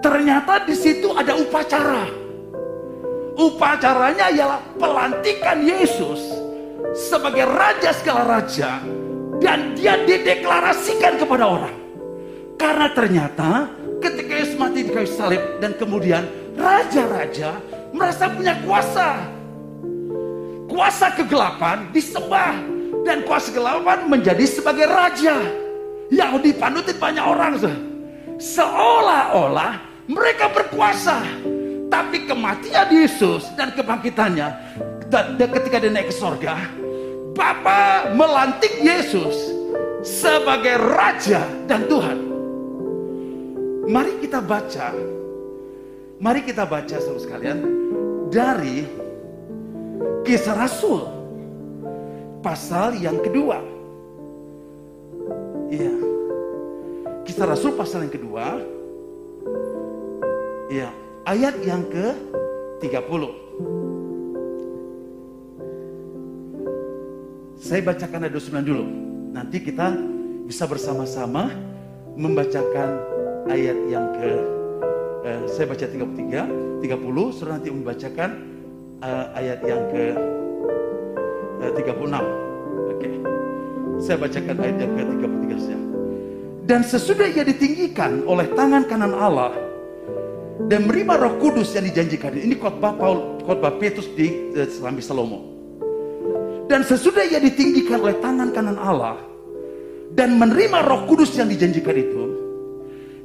ternyata 0.00 0.64
di 0.64 0.74
situ 0.74 1.10
ada 1.12 1.34
upacara. 1.34 2.06
Upacaranya 3.40 4.28
ialah 4.30 4.60
pelantikan 4.76 5.64
Yesus 5.64 6.20
sebagai 6.92 7.48
raja 7.48 7.90
segala 7.96 8.38
raja 8.38 8.82
dan 9.40 9.72
dia 9.72 9.96
dideklarasikan 10.04 11.16
kepada 11.16 11.44
orang. 11.48 11.76
Karena 12.60 12.92
ternyata 12.92 13.72
ketika 14.04 14.32
Yesus 14.36 14.56
mati 14.60 14.84
di 14.84 14.92
kayu 14.92 15.08
salib 15.08 15.40
dan 15.64 15.72
kemudian 15.80 16.28
raja-raja 16.60 17.56
merasa 17.96 18.28
punya 18.28 18.52
kuasa. 18.60 19.16
Kuasa 20.68 21.10
kegelapan 21.16 21.88
disembah 21.90 22.79
dan 23.06 23.24
kuasa 23.24 23.50
kegelapan 23.50 24.06
menjadi 24.06 24.44
sebagai 24.44 24.86
raja 24.88 25.40
yang 26.10 26.38
dipanutin 26.42 26.96
banyak 26.98 27.24
orang. 27.24 27.58
Seolah-olah 28.40 29.78
mereka 30.10 30.50
berkuasa. 30.50 31.22
Tapi 31.90 32.22
kematian 32.22 32.86
Yesus 32.86 33.50
dan 33.58 33.74
kebangkitannya 33.74 34.48
dan 35.10 35.34
ketika 35.34 35.82
dia 35.82 35.90
naik 35.90 36.06
ke 36.06 36.14
sorga, 36.14 36.54
Bapa 37.34 38.14
melantik 38.14 38.78
Yesus 38.78 39.34
sebagai 40.06 40.78
Raja 40.78 41.42
dan 41.66 41.90
Tuhan. 41.90 42.18
Mari 43.90 44.22
kita 44.22 44.38
baca, 44.38 44.94
mari 46.22 46.46
kita 46.46 46.62
baca 46.62 46.96
saudara 47.02 47.26
sekalian 47.26 47.58
dari 48.30 48.86
Kisah 50.22 50.54
Rasul 50.54 51.19
pasal 52.40 52.96
yang 52.96 53.20
kedua. 53.20 53.60
Iya. 55.70 55.94
Kisah 57.24 57.46
Rasul 57.46 57.72
pasal 57.76 58.08
yang 58.08 58.12
kedua. 58.12 58.58
Iya, 60.70 60.90
ayat 61.26 61.54
yang 61.62 61.84
ke 61.86 62.14
30. 62.82 63.34
Saya 67.60 67.80
bacakan 67.84 68.24
ayat 68.26 68.34
29 68.34 68.66
dulu. 68.66 68.84
Nanti 69.30 69.62
kita 69.62 69.94
bisa 70.48 70.66
bersama-sama 70.66 71.54
membacakan 72.18 72.98
ayat 73.46 73.78
yang 73.86 74.10
ke 74.16 74.30
eh, 75.26 75.42
saya 75.46 75.66
baca 75.70 75.86
33, 75.86 76.82
30, 76.82 77.36
suruh 77.36 77.52
nanti 77.54 77.70
membacakan 77.70 78.30
eh, 79.02 79.26
ayat 79.38 79.60
yang 79.62 79.82
ke 79.90 80.29
eh, 81.60 81.72
36. 81.76 82.20
Oke. 82.96 83.08
Saya 84.00 84.16
bacakan 84.16 84.56
ayat 84.60 84.76
yang 84.80 84.92
ke 84.96 85.02
33 85.04 85.56
saja. 85.60 85.78
Dan 86.64 86.80
sesudah 86.86 87.26
ia 87.28 87.44
ditinggikan 87.44 88.24
oleh 88.24 88.46
tangan 88.54 88.86
kanan 88.86 89.12
Allah 89.12 89.52
dan 90.68 90.86
menerima 90.86 91.14
Roh 91.18 91.34
Kudus 91.40 91.72
yang 91.74 91.84
dijanjikan. 91.88 92.36
Ini 92.36 92.54
khotbah 92.60 92.94
Paul, 92.96 93.42
khotbah 93.44 93.74
Petrus 93.80 94.08
di 94.14 94.54
eh, 94.54 94.68
Selambi 94.68 95.02
Salomo. 95.02 95.50
Dan 96.70 96.86
sesudah 96.86 97.26
ia 97.26 97.42
ditinggikan 97.42 97.98
oleh 97.98 98.16
tangan 98.22 98.54
kanan 98.54 98.78
Allah 98.78 99.18
dan 100.14 100.38
menerima 100.38 100.86
Roh 100.86 101.02
Kudus 101.10 101.34
yang 101.34 101.50
dijanjikan 101.50 101.96
itu, 101.98 102.24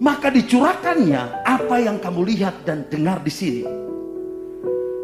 maka 0.01 0.34
dicurahkannya 0.34 1.46
apa 1.46 1.75
yang 1.77 2.01
kamu 2.01 2.25
lihat 2.34 2.65
dan 2.65 2.89
dengar 2.89 3.22
di 3.22 3.30
sini. 3.30 3.85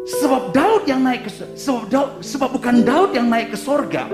Sebab 0.02 0.50
Daud 0.50 0.82
yang 0.90 1.06
naik 1.06 1.30
ke 1.30 1.30
sebab, 1.54 1.86
Daud, 1.86 2.10
sebab 2.18 2.58
bukan 2.58 2.82
Daud 2.82 3.14
yang 3.14 3.30
naik 3.30 3.54
ke 3.54 3.58
sorga. 3.58 4.10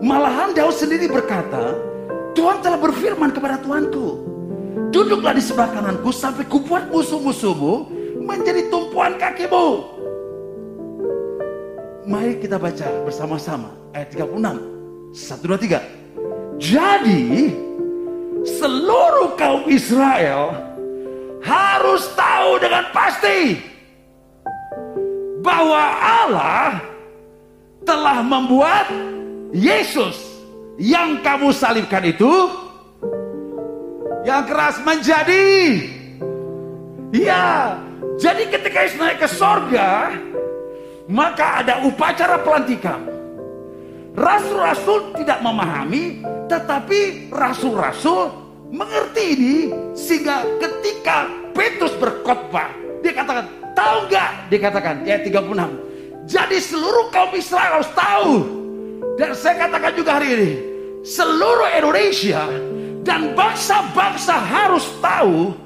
Malahan 0.00 0.56
Daud 0.56 0.72
sendiri 0.72 1.04
berkata, 1.04 1.76
Tuhan 2.32 2.64
telah 2.64 2.80
berfirman 2.80 3.28
kepada 3.36 3.60
Tuanku, 3.60 4.24
duduklah 4.88 5.36
di 5.36 5.44
sebelah 5.44 5.68
kananku 5.68 6.08
sampai 6.08 6.48
kubuat 6.48 6.88
musuh-musuhmu 6.88 7.92
menjadi 8.24 8.72
tumpuan 8.72 9.20
kakimu. 9.20 9.84
Mari 12.08 12.40
kita 12.40 12.56
baca 12.56 12.88
bersama-sama 13.04 13.76
ayat 13.92 14.16
36. 14.16 14.80
1, 15.12 15.44
2, 15.44 15.58
3. 15.58 15.84
Jadi 16.56 17.24
seluruh 18.46 19.36
kaum 19.36 19.68
Israel 19.68 20.54
harus 21.44 22.08
tahu 22.16 22.56
dengan 22.62 22.88
pasti 22.94 23.69
bahwa 25.40 25.82
Allah 26.00 26.80
telah 27.84 28.20
membuat 28.20 28.86
Yesus 29.50 30.20
yang 30.76 31.20
kamu 31.24 31.52
salibkan 31.52 32.04
itu 32.06 32.48
yang 34.24 34.44
keras 34.44 34.76
menjadi 34.84 35.80
ya 37.12 37.76
jadi 38.20 38.42
ketika 38.52 38.78
Yesus 38.84 39.00
naik 39.00 39.18
ke 39.20 39.28
sorga 39.28 40.14
maka 41.08 41.64
ada 41.64 41.82
upacara 41.88 42.38
pelantikan 42.44 43.00
rasul-rasul 44.14 45.16
tidak 45.16 45.40
memahami 45.40 46.22
tetapi 46.46 47.32
rasul-rasul 47.32 48.30
mengerti 48.70 49.24
ini 49.34 49.56
sehingga 49.96 50.46
ketika 50.62 51.26
Petrus 51.56 51.96
berkhotbah 51.98 52.70
dia 53.02 53.12
katakan 53.16 53.59
tahu 53.80 53.96
nggak? 54.12 54.30
Dia 54.52 54.58
katakan 54.60 54.94
ya 55.08 55.16
36 55.24 55.90
jadi 56.30 56.56
seluruh 56.62 57.10
kaum 57.10 57.34
Israel 57.34 57.82
harus 57.82 57.90
tahu. 57.96 58.34
Dan 59.18 59.34
saya 59.34 59.66
katakan 59.66 59.92
juga 59.98 60.20
hari 60.20 60.28
ini 60.36 60.52
seluruh 61.02 61.66
Indonesia 61.74 62.46
dan 63.02 63.34
bangsa-bangsa 63.34 64.36
harus 64.38 64.86
tahu 65.02 65.56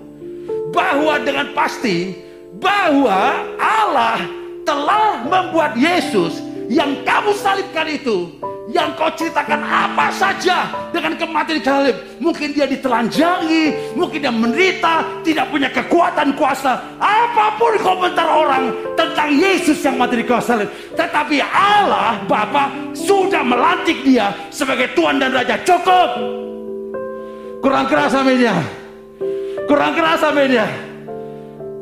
bahwa 0.72 1.20
dengan 1.20 1.52
pasti 1.52 2.16
bahwa 2.58 3.44
Allah 3.60 4.24
telah 4.64 5.22
membuat 5.26 5.76
Yesus 5.76 6.40
yang 6.72 7.04
kamu 7.04 7.36
salibkan 7.36 7.86
itu 7.92 8.32
yang 8.74 8.90
kau 8.98 9.06
ceritakan 9.14 9.62
apa 9.62 10.10
saja 10.10 10.66
dengan 10.90 11.14
kematian 11.14 11.62
salib 11.62 11.94
mungkin 12.18 12.50
dia 12.50 12.66
ditelanjangi 12.66 13.94
mungkin 13.94 14.18
dia 14.18 14.34
menderita 14.34 15.22
tidak 15.22 15.46
punya 15.48 15.70
kekuatan 15.70 16.34
kuasa. 16.34 16.82
Apa 16.98 17.54
pun 17.54 17.78
komentar 17.78 18.26
orang 18.26 18.74
tentang 18.98 19.30
Yesus 19.38 19.78
yang 19.86 19.94
mati 19.94 20.18
di 20.18 20.26
kayu 20.26 20.42
salib 20.42 20.68
tetapi 20.98 21.38
Allah 21.38 22.18
Bapa 22.26 22.74
sudah 22.98 23.46
melantik 23.46 24.02
dia 24.02 24.34
sebagai 24.50 24.90
Tuhan 24.98 25.22
dan 25.22 25.30
Raja 25.30 25.54
cukup. 25.62 26.10
Kurang 27.62 27.86
keras 27.86 28.12
aminnya 28.12 28.58
kurang 29.64 29.96
keras 29.96 30.20
aminnya 30.20 30.68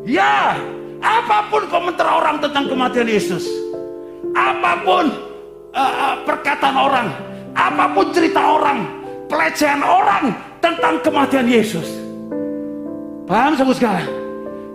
ya 0.06 0.54
apa 1.02 1.50
pun 1.50 1.66
komentar 1.66 2.06
orang 2.06 2.38
tentang 2.38 2.70
kematian 2.70 3.08
Yesus 3.10 3.42
apa 4.38 4.78
pun 4.86 5.31
uh, 5.72 6.14
perkataan 6.24 6.76
orang, 6.76 7.08
apa 7.56 7.84
pun 7.92 8.06
cerita 8.12 8.40
orang, 8.40 8.78
pelecehan 9.26 9.80
orang 9.80 10.32
tentang 10.60 11.00
kematian 11.00 11.48
Yesus. 11.48 11.88
Paham 13.26 13.56
saudara 13.56 13.76
sekalian? 13.76 14.10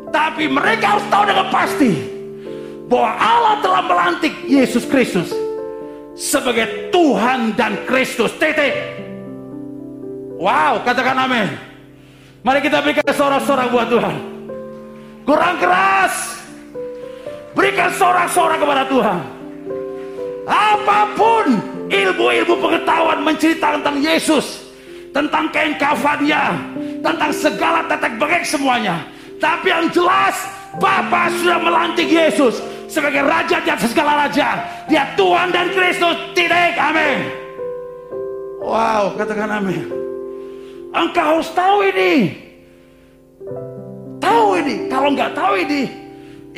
Tapi 0.10 0.44
mereka 0.50 0.98
harus 0.98 1.06
tahu 1.14 1.24
dengan 1.30 1.48
pasti 1.54 1.92
bahwa 2.88 3.12
Allah 3.20 3.56
telah 3.60 3.84
melantik 3.86 4.34
Yesus 4.48 4.88
Kristus 4.88 5.30
sebagai 6.18 6.90
Tuhan 6.90 7.54
dan 7.54 7.86
Kristus. 7.86 8.34
Titik. 8.40 8.74
Wow, 10.38 10.82
katakan 10.86 11.18
amin. 11.18 11.50
Mari 12.42 12.64
kita 12.64 12.80
berikan 12.80 13.04
sorak-sorak 13.12 13.68
buat 13.74 13.92
Tuhan. 13.92 14.16
Kurang 15.28 15.60
keras. 15.60 16.40
Berikan 17.52 17.92
sorak-sorak 17.92 18.62
kepada 18.62 18.86
Tuhan. 18.88 19.37
Apa 20.48 21.12
pun 21.20 21.60
ilmu-ilmu 21.92 22.56
pengetahuan 22.64 23.20
menceritakan 23.20 23.84
tentang 23.84 24.00
Yesus, 24.00 24.64
tentang 25.12 25.52
kain 25.52 25.76
kafannya, 25.76 26.56
tentang 27.04 27.32
segala 27.36 27.84
tetek 27.92 28.16
bengek 28.16 28.48
semuanya. 28.48 29.04
Tapi 29.44 29.68
yang 29.70 29.92
jelas, 29.92 30.40
Bapa 30.80 31.28
sudah 31.44 31.60
melantik 31.60 32.08
Yesus 32.08 32.64
sebagai 32.88 33.28
Raja 33.28 33.60
di 33.60 33.70
atas 33.70 33.92
segala 33.92 34.26
Raja. 34.26 34.64
Dia 34.88 35.04
Tuhan 35.20 35.52
dan 35.52 35.68
Kristus. 35.76 36.16
Tidak, 36.32 36.80
amin. 36.80 37.20
Wow, 38.64 39.16
katakan 39.20 39.52
amin. 39.52 39.86
Engkau 40.96 41.40
harus 41.40 41.52
tahu 41.54 41.88
ini. 41.92 42.34
Tahu 44.18 44.48
ini. 44.64 44.76
Kalau 44.90 45.10
nggak 45.14 45.32
tahu 45.38 45.54
ini, 45.62 45.82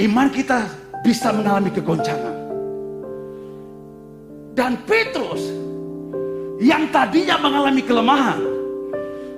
iman 0.08 0.30
kita 0.32 0.63
bisa 1.04 1.34
mengalami 1.34 1.69
kegoncangan. 1.73 2.38
Dan 4.60 4.76
Petrus 4.84 5.39
yang 6.60 6.91
tadinya 6.91 7.39
mengalami 7.39 7.80
kelemahan, 7.80 8.43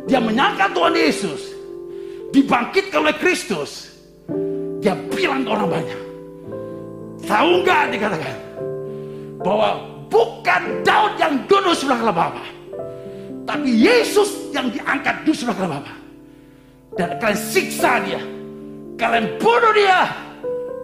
dia 0.10 0.18
menyangka 0.18 0.74
Tuhan 0.74 0.98
Yesus 0.98 1.42
dibangkitkan 2.34 3.06
oleh 3.06 3.14
Kristus. 3.22 3.94
Dia 4.82 4.98
bilang 5.14 5.46
ke 5.46 5.50
orang 5.54 5.70
banyak, 5.78 6.02
tahu 7.30 7.62
nggak 7.62 7.94
dikatakan 7.94 8.38
bahwa 9.46 9.78
bukan 10.10 10.62
Daud 10.82 11.14
yang 11.22 11.38
sebelah 11.78 12.02
kanan 12.02 12.18
Bapa, 12.18 12.46
tapi 13.46 13.70
Yesus 13.78 14.50
yang 14.50 14.74
diangkat 14.74 15.22
sebelah 15.38 15.54
kanan 15.54 15.72
Bapa. 15.78 15.94
Dan 16.98 17.10
kalian 17.22 17.38
siksa 17.38 18.02
dia, 18.10 18.22
kalian 18.98 19.38
bunuh 19.38 19.74
dia, 19.78 20.10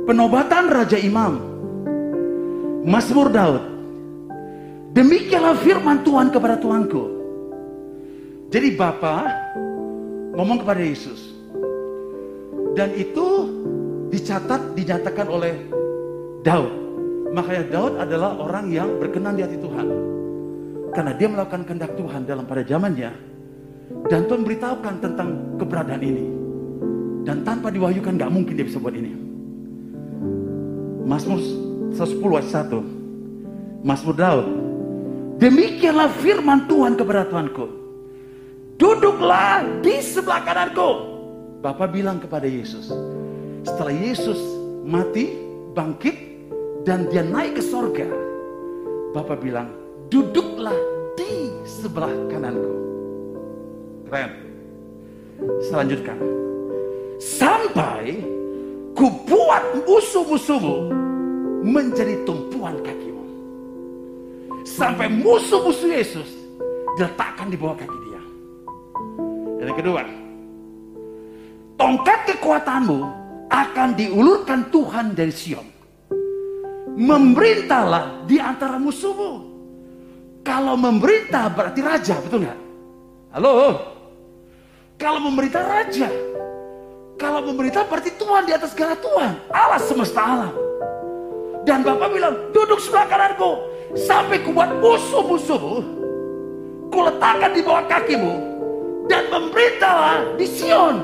Penobatan 0.07 0.71
Raja 0.71 0.99
Imam. 0.99 1.43
Mazmur 2.87 3.27
Daud. 3.35 3.65
Demikianlah 4.95 5.59
firman 5.59 6.07
Tuhan 6.07 6.31
kepada 6.31 6.55
Tuanku. 6.63 7.05
Jadi 8.55 8.79
Bapa 8.79 9.27
ngomong 10.39 10.63
kepada 10.63 10.79
Yesus. 10.79 11.35
Dan 12.79 12.95
itu 12.95 13.51
dicatat, 14.15 14.79
dinyatakan 14.79 15.27
oleh 15.27 15.55
Daud. 16.47 16.71
Makanya 17.35 17.65
Daud 17.67 17.99
adalah 17.99 18.39
orang 18.39 18.71
yang 18.71 18.89
berkenan 19.03 19.35
di 19.35 19.43
hati 19.43 19.59
Tuhan. 19.59 19.87
Karena 20.95 21.13
dia 21.19 21.29
melakukan 21.29 21.67
kehendak 21.67 21.93
Tuhan 21.99 22.23
dalam 22.23 22.47
pada 22.47 22.63
zamannya. 22.63 23.11
Dan 24.07 24.31
Tuhan 24.31 24.47
beritahukan 24.47 24.95
tentang 25.03 25.29
keberadaan 25.59 26.03
ini. 26.07 26.36
Dan 27.27 27.43
tanpa 27.43 27.75
diwahyukan 27.75 28.15
gak 28.15 28.31
mungkin 28.31 28.55
dia 28.55 28.63
bisa 28.63 28.79
buat 28.79 28.95
ini. 28.95 29.11
Mazmur 31.03 31.43
110 31.91 32.23
ayat 32.39 32.71
1. 32.71 33.83
Mazmur 33.83 34.15
Daud. 34.15 34.47
Demikianlah 35.43 36.07
firman 36.23 36.71
Tuhan 36.71 36.95
kepada 36.95 37.27
Tuanku. 37.27 37.67
Duduklah 38.79 39.67
di 39.83 39.99
sebelah 39.99 40.47
kananku. 40.47 41.19
Bapak 41.67 41.91
bilang 41.91 42.23
kepada 42.23 42.47
Yesus. 42.47 42.95
Setelah 43.67 43.91
Yesus 43.91 44.39
mati, 44.87 45.35
bangkit, 45.75 46.15
dan 46.87 47.11
dia 47.11 47.27
naik 47.27 47.59
ke 47.59 47.63
sorga. 47.67 48.07
Bapak 49.11 49.43
bilang, 49.43 49.75
duduklah 50.15 50.79
di 51.19 51.51
sebelah 51.67 52.15
kananku. 52.31 52.73
Keren. 54.07 54.31
Selanjutkan 55.67 56.47
sampai 57.21 58.21
kubuat 58.97 59.85
musuh-musuhmu 59.85 60.77
menjadi 61.65 62.23
tumpuan 62.25 62.77
kakimu. 62.85 63.25
Sampai 64.67 65.09
musuh-musuh 65.09 65.89
Yesus 65.89 66.29
diletakkan 66.97 67.53
di 67.53 67.57
bawah 67.57 67.77
kaki 67.77 67.99
dia. 68.09 68.23
Dan 69.61 69.65
yang 69.73 69.79
kedua, 69.79 70.03
tongkat 71.81 72.21
kekuatanmu 72.35 73.01
akan 73.53 73.89
diulurkan 73.95 74.69
Tuhan 74.73 75.17
dari 75.17 75.33
Sion. 75.33 75.67
Memerintahlah 76.97 78.25
di 78.25 78.41
antara 78.41 78.81
musuhmu. 78.81 79.55
Kalau 80.41 80.79
memerintah 80.79 81.53
berarti 81.53 81.81
raja, 81.85 82.17
betul 82.25 82.47
nggak? 82.47 82.61
Halo? 83.37 83.77
Kalau 84.97 85.21
memerintah 85.29 85.61
raja. 85.61 86.09
Kalau 87.17 87.41
memerintah 87.49 87.89
berarti 87.89 88.13
Tuhan 88.21 88.45
di 88.45 88.53
atas 88.53 88.77
segala 88.77 88.93
Tuhan. 89.01 89.33
Allah 89.49 89.81
semesta 89.81 90.21
alam. 90.21 90.53
Dan 91.65 91.81
Bapak 91.81 92.13
bilang, 92.13 92.35
duduk 92.53 92.77
sebelah 92.77 93.09
kananku. 93.09 93.65
Sampai 93.97 94.45
kubuat 94.45 94.77
musuh-musuhmu. 94.85 95.77
Kuletakkan 96.93 97.57
di 97.57 97.61
bawah 97.65 97.85
kakimu. 97.89 98.35
Dan 99.09 99.33
memerintahlah 99.33 100.37
di 100.37 100.45
Sion. 100.45 100.97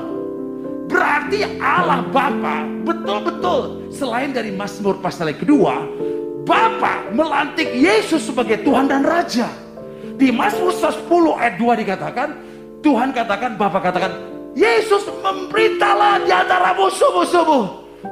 Berarti 0.85 1.57
Allah 1.57 2.05
Bapa 2.13 2.69
betul-betul 2.85 3.89
selain 3.89 4.29
dari 4.29 4.53
Mazmur 4.53 5.01
pasal 5.01 5.33
yang 5.33 5.41
kedua, 5.41 5.81
Bapa 6.45 7.09
melantik 7.09 7.73
Yesus 7.73 8.29
sebagai 8.29 8.61
Tuhan 8.61 8.85
dan 8.85 9.01
Raja. 9.01 9.49
Di 10.13 10.29
Mazmur 10.29 10.69
10 10.69 11.09
ayat 11.33 11.55
2 11.57 11.81
dikatakan, 11.81 12.29
Tuhan 12.85 13.09
katakan, 13.15 13.57
Bapa 13.57 13.79
katakan, 13.81 14.32
Yesus 14.53 15.09
memerintahlah 15.09 16.21
di 16.21 16.31
antara 16.31 16.77
musuh-musuhmu. 16.77 17.61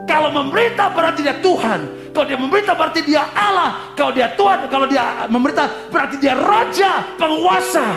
Kalau 0.09 0.29
memerintah 0.33 0.89
berarti 0.89 1.21
dia 1.21 1.37
Tuhan. 1.37 1.79
Kalau 2.11 2.25
dia 2.27 2.39
memerintah 2.39 2.73
berarti 2.73 2.99
dia 3.05 3.23
Allah. 3.37 3.93
Kalau 3.93 4.11
dia 4.11 4.27
Tuhan, 4.33 4.57
kalau 4.67 4.87
dia 4.89 5.27
memerintah 5.29 5.67
berarti 5.93 6.15
dia 6.17 6.33
Raja, 6.33 7.05
penguasa. 7.15 7.87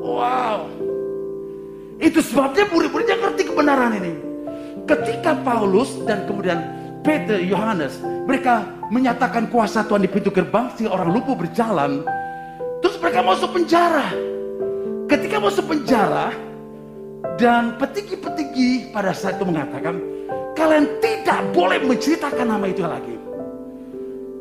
Wow. 0.00 0.70
Itu 2.00 2.20
sebabnya 2.24 2.66
murid-muridnya 2.72 3.16
ngerti 3.20 3.42
kebenaran 3.52 3.92
ini. 4.00 4.12
Ketika 4.84 5.36
Paulus 5.44 6.00
dan 6.04 6.28
kemudian 6.28 6.60
Peter, 7.04 7.40
Yohanes, 7.40 8.00
mereka 8.24 8.64
menyatakan 8.88 9.48
kuasa 9.52 9.84
Tuhan 9.84 10.04
di 10.04 10.10
pintu 10.10 10.32
gerbang 10.32 10.72
sehingga 10.72 10.96
orang 10.96 11.08
lumpuh 11.12 11.36
berjalan. 11.36 12.04
Terus 12.80 12.96
mereka 13.00 13.20
masuk 13.24 13.52
penjara. 13.52 14.08
Ketika 15.08 15.36
masuk 15.36 15.64
penjara 15.68 16.32
dan 17.40 17.74
petinggi-petinggi 17.80 18.94
pada 18.94 19.10
saat 19.10 19.40
itu 19.40 19.46
mengatakan, 19.48 19.98
kalian 20.54 20.86
tidak 21.02 21.40
boleh 21.50 21.82
menceritakan 21.82 22.46
nama 22.46 22.66
itu 22.70 22.84
lagi. 22.86 23.16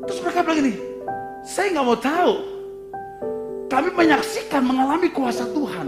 Terus 0.05 0.19
mereka 0.21 0.39
bilang 0.45 0.59
ini, 0.67 0.73
saya 1.41 1.67
nggak 1.73 1.85
mau 1.87 1.97
tahu. 1.97 2.33
Kami 3.71 3.89
menyaksikan 3.97 4.61
mengalami 4.61 5.09
kuasa 5.09 5.49
Tuhan 5.49 5.87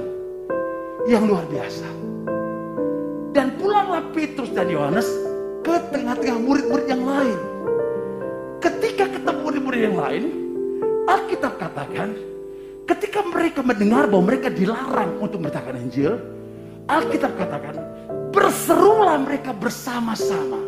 yang 1.06 1.30
luar 1.30 1.46
biasa. 1.46 1.86
Dan 3.36 3.54
pulanglah 3.60 4.02
Petrus 4.16 4.50
dan 4.56 4.72
Yohanes 4.72 5.06
ke 5.62 5.76
tengah-tengah 5.94 6.40
murid-murid 6.42 6.88
yang 6.90 7.04
lain. 7.06 7.38
Ketika 8.64 9.12
ketemu 9.12 9.40
murid-murid 9.46 9.82
yang 9.92 9.98
lain, 10.00 10.24
Alkitab 11.06 11.62
katakan, 11.62 12.18
ketika 12.90 13.22
mereka 13.22 13.62
mendengar 13.62 14.10
bahwa 14.10 14.34
mereka 14.34 14.50
dilarang 14.50 15.22
untuk 15.22 15.44
memberitakan 15.44 15.76
Injil, 15.78 16.18
Alkitab 16.86 17.34
katakan, 17.34 17.76
berserulah 18.30 19.18
mereka 19.18 19.58
bersama-sama. 19.58 20.62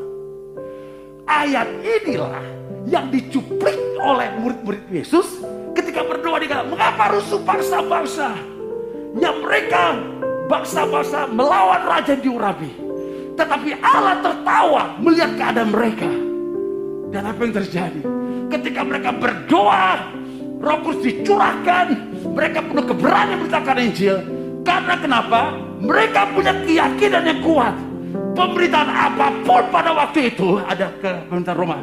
Ayat 1.29 1.69
inilah 1.85 2.41
yang 2.89 3.13
dicuplik 3.13 3.77
oleh 4.01 4.25
murid-murid 4.41 4.81
Yesus 4.89 5.43
ketika 5.77 6.01
berdoa 6.01 6.41
di 6.41 6.49
mengapa 6.49 7.13
rusuh 7.13 7.37
bangsa-bangsa 7.45 8.33
yang 9.21 9.45
mereka 9.45 9.99
bangsa-bangsa 10.49 11.29
melawan 11.29 11.85
raja 11.85 12.17
di 12.17 12.29
Urabi. 12.31 12.71
Tetapi 13.37 13.69
Allah 13.85 14.17
tertawa 14.25 14.97
melihat 14.97 15.37
keadaan 15.37 15.69
mereka. 15.69 16.09
Dan 17.13 17.29
apa 17.29 17.39
yang 17.45 17.53
terjadi? 17.61 18.01
Ketika 18.49 18.81
mereka 18.81 19.13
berdoa, 19.13 20.17
Roh 20.57 20.77
Kudus 20.81 21.05
dicurahkan, 21.05 21.93
mereka 22.33 22.65
penuh 22.65 22.85
keberanian 22.89 23.37
beritakan 23.45 23.77
Injil. 23.85 24.17
Karena 24.65 24.97
kenapa? 24.97 25.66
Mereka 25.77 26.21
punya 26.33 26.53
keyakinan 26.65 27.23
yang 27.25 27.39
kuat. 27.45 27.75
Pemberitaan 28.33 28.89
apa 28.89 29.33
pun 29.41 29.63
pada 29.73 29.91
waktu 29.93 30.29
itu 30.29 30.61
ada 30.61 30.89
ke 31.01 31.11
pemerintahan 31.29 31.57
Roma. 31.57 31.77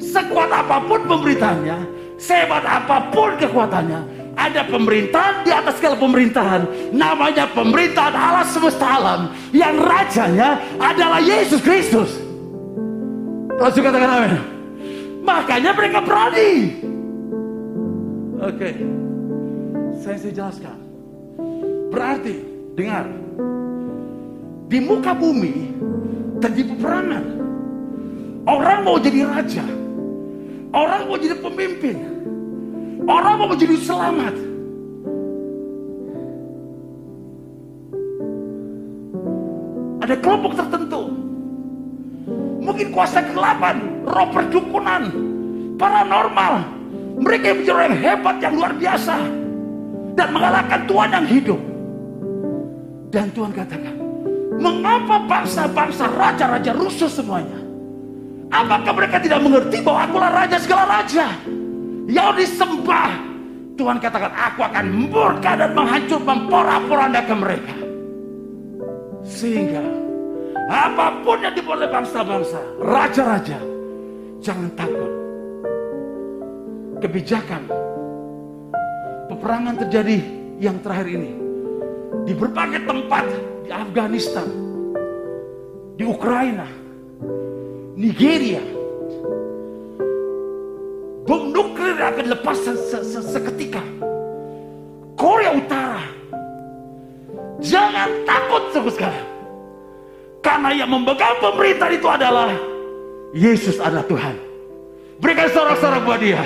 Sekuat 0.00 0.50
apa 0.50 0.82
pun 0.82 1.06
pemberitaannya, 1.06 1.78
sehebat 2.18 2.66
apa 2.66 3.10
pun 3.14 3.38
kekuatannya, 3.38 4.00
ada 4.40 4.64
pemerintahan 4.66 5.44
di 5.44 5.50
atas 5.52 5.76
segala 5.76 6.00
pemerintahan. 6.00 6.62
Namanya 6.96 7.44
pemerintahan 7.52 8.14
Allah 8.16 8.46
semesta 8.48 8.86
alam. 8.86 9.20
Yang 9.52 9.76
rajanya 9.84 10.48
adalah 10.80 11.20
Yesus 11.20 11.60
Kristus. 11.60 12.10
Langsung 13.60 13.84
katakan 13.84 14.08
amin. 14.08 14.32
Makanya 15.20 15.70
mereka 15.76 16.00
berani. 16.00 16.80
Oke. 18.40 18.70
Saya 20.00 20.16
saya 20.16 20.32
jelaskan. 20.32 20.78
Berarti, 21.92 22.34
dengar. 22.72 23.19
Di 24.70 24.78
muka 24.78 25.10
bumi 25.10 25.74
terjadi 26.38 26.70
peperangan. 26.70 27.24
Orang 28.46 28.78
mau 28.86 28.96
jadi 29.02 29.26
raja. 29.26 29.66
Orang 30.70 31.10
mau 31.10 31.18
jadi 31.18 31.34
pemimpin 31.42 32.20
Orang 33.10 33.34
mau 33.40 33.48
menjadi 33.50 33.76
selamat. 33.80 34.34
Ada 40.04 40.14
kelompok 40.20 40.52
tertentu. 40.54 41.02
Mungkin 42.60 42.92
kuasa 42.92 43.24
kegelapan, 43.24 44.04
roh 44.04 44.28
perdukunan, 44.30 45.02
paranormal. 45.80 46.54
Mereka 47.20 47.44
yang 47.50 47.58
menjadi 47.64 47.80
yang 47.88 47.98
hebat, 47.98 48.36
yang 48.38 48.54
luar 48.56 48.72
biasa. 48.76 49.16
Dan 50.14 50.28
mengalahkan 50.30 50.80
Tuhan 50.84 51.10
yang 51.10 51.26
hidup. 51.26 51.60
Dan 53.10 53.26
Tuhan 53.32 53.50
katakan, 53.50 53.94
mengapa 54.60 55.16
bangsa-bangsa, 55.24 56.04
raja-raja 56.12 56.76
rusuh 56.76 57.08
semuanya? 57.08 57.58
Apakah 58.52 58.92
mereka 58.92 59.16
tidak 59.18 59.40
mengerti 59.40 59.80
bahwa 59.80 60.04
akulah 60.04 60.30
raja 60.30 60.56
segala 60.60 60.84
raja? 61.00 61.26
yang 62.10 62.34
disembah. 62.34 63.10
Tuhan 63.78 63.96
katakan, 63.96 64.32
aku 64.36 64.60
akan 64.60 64.86
murka 64.92 65.56
dan 65.56 65.72
menghancurkan 65.72 66.38
porak-porandakan 66.52 67.38
mereka. 67.40 67.74
Sehingga 69.24 69.80
apa 70.68 71.24
pun 71.24 71.40
yang 71.40 71.54
dibuat 71.56 71.80
oleh 71.80 71.88
bangsa-bangsa, 71.88 72.60
raja-raja, 72.82 73.56
jangan 74.44 74.68
takut. 74.76 75.12
Kebijakan, 77.00 77.62
peperangan 79.32 79.80
terjadi 79.86 80.18
yang 80.60 80.76
terakhir 80.84 81.08
ini. 81.16 81.32
Di 82.28 82.36
berbagai 82.36 82.84
tempat, 82.84 83.24
di 83.70 83.78
Afghanistan, 83.78 84.50
di 85.94 86.02
Ukraina, 86.02 86.66
Nigeria, 87.94 88.58
Bom 91.22 91.54
nuklir 91.54 91.94
akan 91.94 92.26
lepas 92.34 92.58
se 92.58 92.74
se 92.74 92.98
se 93.06 93.20
seketika. 93.22 93.78
Korea 95.14 95.54
Utara. 95.54 96.02
Jangan 97.62 98.10
takut 98.26 98.74
sebut 98.74 98.98
sekarang. 98.98 99.28
Karena 100.42 100.74
yang 100.74 100.90
memegang 100.90 101.38
pemerintah 101.38 101.86
itu 101.94 102.10
adalah 102.10 102.50
Yesus 103.30 103.78
adalah 103.78 104.02
Tuhan. 104.10 104.34
Berikan 105.22 105.46
sorak-sorak 105.54 106.02
buat 106.02 106.18
dia. 106.18 106.42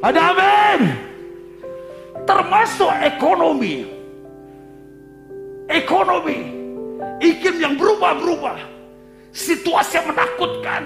Ada 0.00 0.20
amin. 0.32 0.80
Termasuk 2.24 2.88
ekonomi. 3.04 3.97
Ekonomi. 5.68 6.38
Iklim 7.20 7.56
yang 7.60 7.74
berubah-berubah. 7.76 8.58
Situasi 9.30 10.00
yang 10.00 10.08
menakutkan. 10.10 10.82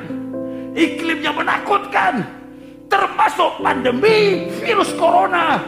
Iklim 0.75 1.19
yang 1.23 1.37
menakutkan 1.39 2.27
termasuk 2.93 3.57
pandemi 3.65 4.53
virus 4.61 4.93
corona 5.01 5.65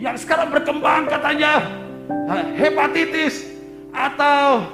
yang 0.00 0.16
sekarang 0.16 0.48
berkembang 0.48 1.04
katanya 1.04 1.60
hepatitis 2.56 3.44
atau 3.92 4.64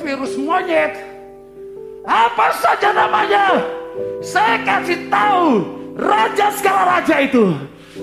virus 0.00 0.40
monyet 0.40 0.96
apa 2.08 2.56
saja 2.56 2.96
namanya 2.96 3.60
saya 4.24 4.64
kasih 4.64 5.12
tahu 5.12 5.64
raja 6.00 6.48
segala 6.56 6.82
raja 6.96 7.16
itu 7.20 7.52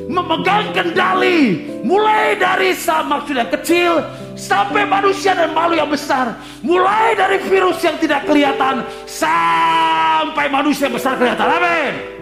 memegang 0.05 0.69
kendali 0.77 1.65
mulai 1.81 2.37
dari 2.37 2.77
maksud 2.77 3.33
yang 3.33 3.49
kecil 3.49 4.05
sampai 4.37 4.85
manusia 4.85 5.33
dan 5.33 5.51
malu 5.51 5.73
yang 5.73 5.89
besar 5.89 6.37
mulai 6.61 7.17
dari 7.17 7.41
virus 7.49 7.81
yang 7.81 7.97
tidak 7.97 8.23
kelihatan 8.29 8.85
sampai 9.09 10.45
manusia 10.47 10.87
besar 10.87 11.17
kelihatan 11.17 11.49
amin 11.49 12.17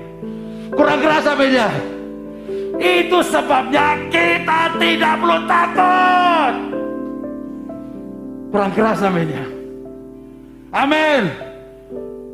Kurang 0.76 1.00
keras 1.00 1.24
beda. 1.24 1.68
Itu 2.76 3.20
sebabnya 3.24 3.96
kita 4.12 4.76
tidak 4.76 5.14
perlu 5.24 5.40
takut. 5.48 6.54
Kurang 8.52 8.72
keras 8.76 9.00
namanya. 9.00 9.44
Amin. 10.76 11.24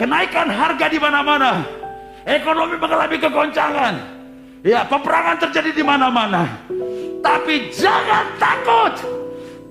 Kenaikan 0.02 0.50
harga 0.50 0.86
di 0.90 0.98
mana-mana. 0.98 1.62
Ekonomi 2.26 2.82
mengalami 2.82 3.18
kegoncangan. 3.22 3.94
Ya, 4.66 4.86
peperangan 4.86 5.38
terjadi 5.46 5.72
di 5.78 5.84
mana-mana. 5.86 6.50
Tapi 7.22 7.70
jangan 7.70 8.26
takut. 8.42 9.21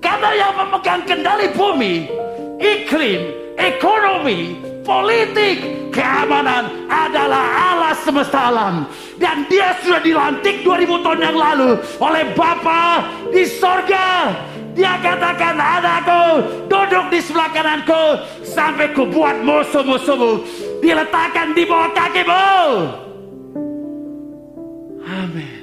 Karena 0.01 0.29
yang 0.33 0.53
memegang 0.57 1.05
kendali 1.05 1.47
bumi, 1.53 2.09
iklim, 2.57 3.21
ekonomi, 3.55 4.57
politik, 4.81 5.61
keamanan 5.93 6.89
adalah 6.89 7.45
Allah 7.71 7.93
semesta 8.01 8.49
alam. 8.49 8.75
Dan 9.21 9.45
dia 9.45 9.77
sudah 9.85 10.01
dilantik 10.01 10.65
2000 10.65 11.05
tahun 11.05 11.19
yang 11.21 11.37
lalu 11.37 11.69
oleh 12.01 12.23
Bapa 12.33 13.05
di 13.29 13.45
sorga. 13.45 14.33
Dia 14.71 14.97
katakan 15.03 15.59
anakku 15.59 16.23
duduk 16.71 17.11
di 17.11 17.19
sebelah 17.19 17.51
kananku 17.51 18.03
sampai 18.47 18.95
ku 18.95 19.03
buat 19.03 19.43
musuh-musuhmu 19.43 20.47
diletakkan 20.79 21.51
di 21.51 21.67
bawah 21.67 21.91
kakimu. 21.91 22.47
Amin. 25.03 25.59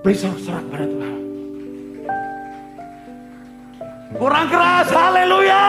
Beri 0.00 0.16
sorak 0.16 0.64
pada 0.72 0.88
Tuhan. 0.88 1.25
Kurang 4.16 4.48
keras, 4.48 4.88
haleluya. 4.88 5.64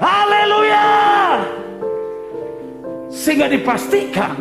Haleluya. 0.00 0.88
Sehingga 3.12 3.52
dipastikan 3.52 4.40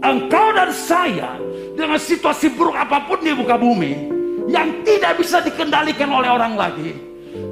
engkau 0.00 0.56
dan 0.56 0.72
saya 0.72 1.36
dengan 1.76 2.00
situasi 2.00 2.48
buruk 2.56 2.72
apa 2.72 3.04
pun 3.04 3.20
di 3.20 3.36
muka 3.36 3.60
bumi 3.60 4.08
yang 4.48 4.80
tidak 4.88 5.20
bisa 5.20 5.44
dikendalikan 5.44 6.08
oleh 6.08 6.32
orang 6.32 6.56
lagi. 6.56 6.96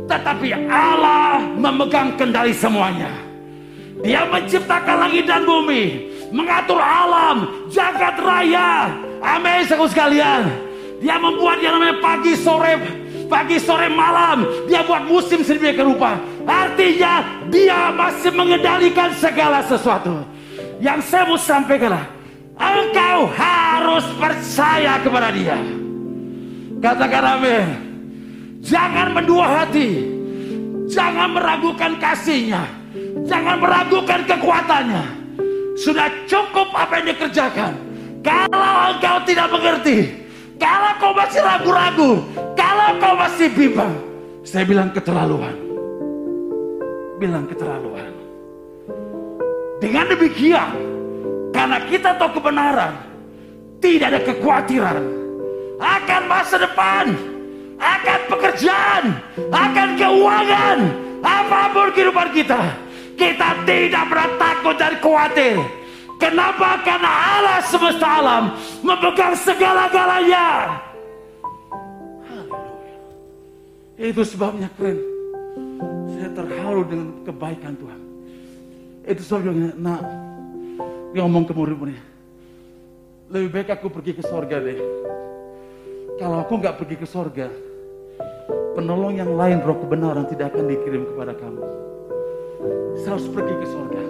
Tetapi 0.08 0.48
Allah 0.72 1.44
memegang 1.60 2.16
kendali 2.16 2.56
semuanya. 2.56 3.12
Dia 4.00 4.24
menciptakan 4.24 5.08
langit 5.08 5.28
dan 5.28 5.44
bumi, 5.44 6.08
mengatur 6.32 6.80
alam, 6.80 7.68
jagat 7.68 8.16
raya. 8.16 8.92
Amin, 9.20 9.68
sekalian. 9.68 10.48
Dia 11.00 11.20
membuat 11.20 11.60
yang 11.60 11.76
namanya 11.76 12.00
pagi, 12.00 12.32
sore, 12.32 12.80
pagi, 13.26 13.60
sore, 13.60 13.90
malam. 13.90 14.46
Dia 14.70 14.82
buat 14.86 15.04
musim 15.06 15.42
sedemikian 15.42 15.92
rupa. 15.94 16.18
Artinya 16.46 17.44
dia 17.50 17.90
masih 17.92 18.32
mengendalikan 18.32 19.12
segala 19.18 19.62
sesuatu. 19.66 20.22
Yang 20.78 21.10
saya 21.10 21.24
mau 21.28 21.38
sampaikan 21.40 21.98
engkau 22.56 23.28
harus 23.36 24.04
percaya 24.16 24.96
kepada 25.00 25.28
dia. 25.32 25.58
Katakan 26.80 27.24
amin. 27.38 27.66
Jangan 28.60 29.14
mendua 29.14 29.46
hati. 29.62 30.16
Jangan 30.86 31.34
meragukan 31.34 31.92
kasihnya. 31.98 32.62
Jangan 33.26 33.58
meragukan 33.58 34.20
kekuatannya. 34.24 35.04
Sudah 35.76 36.08
cukup 36.24 36.72
apa 36.72 37.02
yang 37.02 37.06
dikerjakan. 37.12 37.72
Kalau 38.24 38.96
engkau 38.96 39.16
tidak 39.28 39.48
mengerti. 39.52 39.98
Kalau 40.56 40.92
kau 40.96 41.12
masih 41.12 41.42
ragu-ragu. 41.44 42.12
Kau 42.96 43.14
masih 43.18 43.48
bimbang. 43.50 43.94
Saya 44.46 44.62
bilang 44.62 44.94
keterlaluan. 44.94 45.56
Bilang 47.18 47.44
keterlaluan. 47.50 48.12
Dengan 49.82 50.06
demikian. 50.14 50.74
Karena 51.50 51.82
kita 51.90 52.14
tahu 52.20 52.38
kebenaran. 52.38 52.94
Tidak 53.82 54.06
ada 54.08 54.20
kekhawatiran 54.24 55.16
akan 55.76 56.22
masa 56.28 56.56
depan, 56.56 57.12
akan 57.76 58.20
pekerjaan, 58.32 59.04
akan 59.52 59.88
keuangan, 59.96 60.78
apa 61.20 61.60
pun 61.72 61.88
kehidupan 61.92 62.28
kita. 62.32 62.60
Kita 63.16 63.64
tidak 63.64 64.04
pernah 64.12 64.30
takut 64.36 64.76
dan 64.76 64.94
khawatir. 65.00 65.56
Kenapa? 66.16 66.80
Karena 66.80 67.10
Allah 67.36 67.60
semesta 67.64 68.08
alam 68.08 68.44
memegang 68.80 69.36
segala-galanya. 69.36 70.80
Itu 73.96 74.22
sebabnya 74.22 74.68
keren. 74.76 75.00
Saya 76.12 76.28
terharu 76.36 76.82
dengan 76.84 77.08
kebaikan 77.24 77.74
Tuhan. 77.80 78.00
Itu 79.08 79.22
sebabnya, 79.24 79.72
nak, 79.76 80.00
ngomong 81.16 81.48
ke 81.48 81.52
murid-muridnya. 81.56 82.04
Lebih 83.32 83.48
baik 83.50 83.68
aku 83.74 83.90
pergi 83.90 84.12
ke 84.14 84.22
sorga 84.22 84.62
deh 84.62 84.78
kalau 86.16 86.40
aku 86.40 86.56
nggak 86.56 86.80
pergi 86.80 86.96
ke 86.96 87.04
sorga, 87.04 87.52
penolong 88.72 89.20
yang 89.20 89.36
lain 89.36 89.60
roh 89.60 89.76
kebenaran 89.76 90.24
tidak 90.32 90.56
akan 90.56 90.64
dikirim 90.72 91.04
kepada 91.12 91.36
kamu. 91.36 91.60
Saya 93.04 93.20
harus 93.20 93.28
pergi 93.28 93.54
ke 93.60 93.66
sorga. 93.68 94.02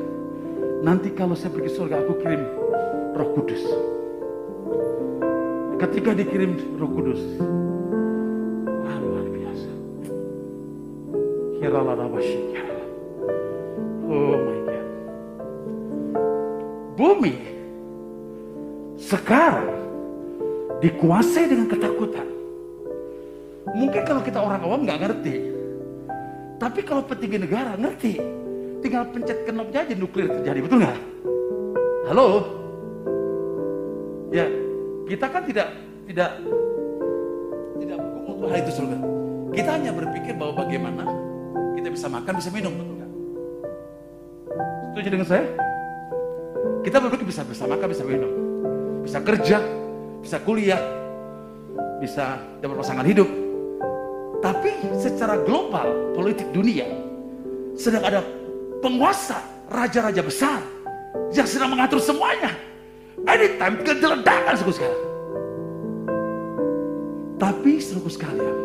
Nanti 0.86 1.10
kalau 1.10 1.34
saya 1.34 1.50
pergi 1.50 1.66
ke 1.66 1.74
sorga, 1.74 1.98
aku 1.98 2.14
kirim 2.22 2.42
roh 3.18 3.28
kudus. 3.34 3.62
Ketika 5.82 6.14
dikirim 6.14 6.78
roh 6.78 6.90
kudus, 6.94 7.20
Oh 14.06 14.36
my 14.36 14.58
God. 14.68 14.86
Bumi 16.96 17.34
sekarang 19.00 19.72
dikuasai 20.84 21.48
dengan 21.48 21.68
ketakutan. 21.72 22.28
Mungkin 23.72 24.02
kalau 24.04 24.22
kita 24.22 24.38
orang 24.40 24.60
awam 24.62 24.84
nggak 24.84 25.00
ngerti, 25.00 25.34
tapi 26.60 26.80
kalau 26.84 27.02
petinggi 27.04 27.44
negara 27.44 27.76
ngerti, 27.76 28.20
tinggal 28.80 29.08
pencet 29.10 29.48
knopnya 29.48 29.84
aja 29.84 29.94
nuklir 29.96 30.28
terjadi, 30.28 30.58
betul 30.60 30.78
nggak? 30.84 30.98
Halo, 32.06 32.46
ya 34.30 34.46
kita 35.10 35.26
kan 35.26 35.42
tidak 35.44 35.68
tidak 36.06 36.30
tidak 37.82 37.98
untuk 38.28 38.48
hal 38.48 38.58
itu 38.62 38.72
surga. 38.72 38.98
Kita 39.56 39.70
hanya 39.72 39.90
berpikir 39.96 40.36
bahwa 40.36 40.62
bagaimana 40.62 41.25
kita 41.86 42.02
bisa 42.02 42.10
makan, 42.10 42.32
bisa 42.34 42.50
minum, 42.50 42.74
betul 42.74 42.94
nggak? 42.98 43.12
Setuju 44.90 45.08
dengan 45.14 45.26
saya? 45.30 45.44
Kita 46.82 46.98
berpikir 46.98 47.26
bisa 47.30 47.46
bisa 47.46 47.62
makan, 47.62 47.86
bisa 47.94 48.02
minum, 48.02 48.32
bisa 49.06 49.22
kerja, 49.22 49.62
bisa 50.18 50.36
kuliah, 50.42 50.82
bisa 52.02 52.42
dapat 52.58 52.82
pasangan 52.82 53.06
hidup. 53.06 53.30
Tapi 54.42 54.98
secara 54.98 55.38
global, 55.46 56.10
politik 56.10 56.50
dunia, 56.50 56.90
sedang 57.78 58.02
ada 58.02 58.18
penguasa, 58.82 59.38
raja-raja 59.70 60.26
besar 60.26 60.58
yang 61.38 61.46
sedang 61.46 61.70
mengatur 61.70 62.02
semuanya. 62.02 62.50
Anytime 63.30 63.86
kegeledakan 63.86 64.58
suku 64.58 64.74
sekalian. 64.74 65.02
Tapi 67.38 67.78
suku 67.78 68.10
sekalian, 68.10 68.56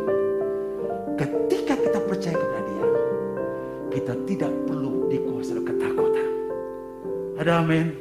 ketika 1.21 1.77
kita 1.77 1.99
percaya 2.01 2.33
kepada 2.33 2.61
dia, 2.65 2.90
kita 3.91 4.15
tidak 4.25 4.51
perlu 4.65 5.11
dikuasai 5.11 5.61
ketakutan. 5.61 6.29
Ada 7.37 7.61
amin. 7.61 7.91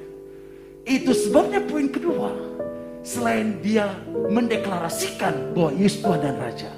Itu 0.87 1.13
sebabnya 1.13 1.61
poin 1.67 1.93
kedua 1.93 2.51
Selain 3.01 3.57
dia 3.65 3.89
mendeklarasikan 4.29 5.57
bahwa 5.57 5.73
Yesus 5.73 6.05
Tuhan 6.05 6.21
dan 6.21 6.37
Raja, 6.37 6.69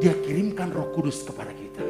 dia 0.00 0.16
kirimkan 0.24 0.72
roh 0.72 0.88
kudus 0.96 1.28
kepada 1.28 1.52
kita. 1.52 1.84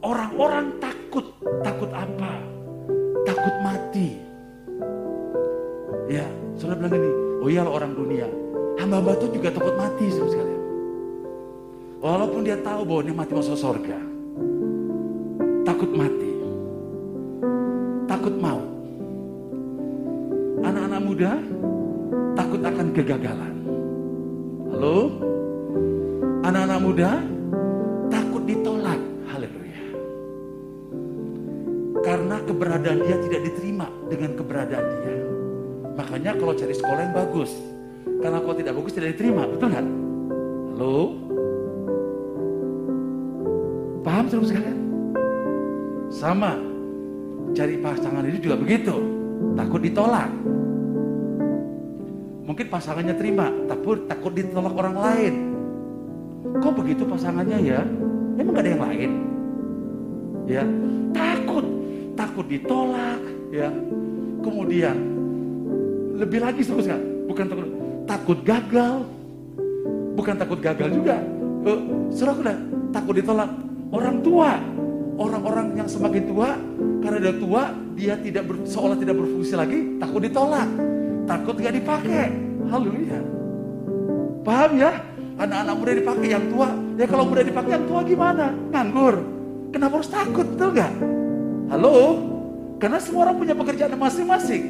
Orang-orang 0.00 0.80
takut, 0.80 1.36
takut 1.60 1.92
apa? 1.92 2.40
Takut 3.28 3.54
mati. 3.60 4.16
Ya, 6.08 6.24
saudara 6.56 6.88
bilang 6.88 6.96
ini, 6.96 7.10
oh 7.44 7.48
iya 7.52 7.62
orang 7.68 7.92
dunia. 7.92 8.26
Hamba-hamba 8.80 9.12
itu 9.20 9.36
juga 9.36 9.52
takut 9.52 9.76
mati 9.76 10.08
saudara 10.08 10.32
sekalian. 10.32 10.62
Walaupun 12.00 12.40
dia 12.40 12.56
tahu 12.64 12.80
bahwa 12.88 13.02
dia 13.04 13.14
mati 13.14 13.32
masuk 13.36 13.54
surga. 13.60 14.11
Takut 15.82 15.98
mati. 15.98 16.30
Takut 18.06 18.34
mau. 18.38 18.62
Anak-anak 20.62 21.00
muda 21.02 21.32
takut 22.38 22.62
akan 22.62 22.86
kegagalan. 22.94 23.54
Halo? 24.70 25.10
Anak-anak 26.46 26.78
muda 26.86 27.10
takut 28.14 28.46
ditolak. 28.46 29.02
Haleluya. 29.26 29.82
Karena 32.06 32.36
keberadaan 32.46 33.02
dia 33.02 33.18
tidak 33.26 33.42
diterima 33.50 33.90
dengan 34.06 34.38
keberadaan 34.38 34.86
dia. 35.02 35.18
Makanya 35.98 36.38
kalau 36.38 36.54
cari 36.54 36.74
sekolah 36.78 37.10
yang 37.10 37.14
bagus. 37.26 37.58
Karena 38.22 38.38
kalau 38.38 38.54
tidak 38.54 38.78
bagus 38.78 38.94
tidak 38.94 39.18
diterima. 39.18 39.50
Betul 39.50 39.74
kan? 39.74 39.86
Halo? 40.78 40.94
Paham 44.06 44.30
terus 44.30 44.46
sekalian? 44.46 44.81
Sama. 46.22 46.54
Cari 47.50 47.82
pasangan 47.82 48.22
ini 48.22 48.38
juga 48.38 48.54
begitu. 48.54 48.94
Takut 49.58 49.82
ditolak. 49.82 50.30
Mungkin 52.46 52.66
pasangannya 52.70 53.18
terima, 53.18 53.50
tapi 53.66 54.06
takut 54.06 54.30
ditolak 54.30 54.70
orang 54.70 54.96
lain. 55.02 55.34
Kok 56.62 56.74
begitu 56.78 57.02
pasangannya 57.10 57.58
ya? 57.66 57.82
Emang 58.38 58.54
gak 58.54 58.62
ada 58.62 58.70
yang 58.70 58.84
lain? 58.86 59.10
Ya, 60.46 60.62
takut. 61.10 61.66
takut 62.12 62.46
ditolak, 62.46 63.18
ya. 63.50 63.72
Kemudian 64.44 64.94
lebih 66.14 66.44
lagi 66.44 66.60
seterusnya, 66.62 67.02
bukan 67.26 67.50
takut 67.50 67.68
takut 68.06 68.38
gagal, 68.46 68.94
bukan 70.14 70.34
takut 70.38 70.60
gagal 70.60 70.88
juga. 70.92 71.18
Uh, 71.66 71.80
saudara 72.12 72.54
takut 72.92 73.16
ditolak 73.16 73.48
orang 73.90 74.20
tua, 74.20 74.60
orang-orang 75.16 75.76
yang 75.76 75.88
semakin 75.88 76.24
tua 76.28 76.56
karena 77.02 77.18
dia 77.18 77.34
tua 77.36 77.62
dia 77.98 78.14
tidak 78.20 78.42
ber, 78.48 78.56
seolah 78.64 78.96
tidak 78.96 79.14
berfungsi 79.18 79.54
lagi, 79.54 79.78
takut 80.00 80.20
ditolak, 80.24 80.68
takut 81.28 81.54
nggak 81.58 81.74
dipakai. 81.76 82.26
Haleluya. 82.70 83.20
Paham 84.42 84.70
ya? 84.80 84.92
Anak-anak 85.38 85.74
muda 85.76 85.92
dipakai 85.96 86.28
yang 86.28 86.44
tua. 86.48 86.68
Ya 86.96 87.06
kalau 87.08 87.24
muda 87.26 87.42
dipakai 87.42 87.72
yang 87.76 87.84
tua 87.88 88.00
gimana? 88.04 88.52
Nganggur. 88.70 89.16
Kenapa 89.72 89.92
harus 90.00 90.10
takut? 90.12 90.46
Betul 90.46 90.76
nggak? 90.76 90.92
Halo? 91.72 91.94
Karena 92.76 92.98
semua 92.98 93.30
orang 93.30 93.36
punya 93.40 93.54
pekerjaan 93.56 93.94
masing-masing. 93.96 94.62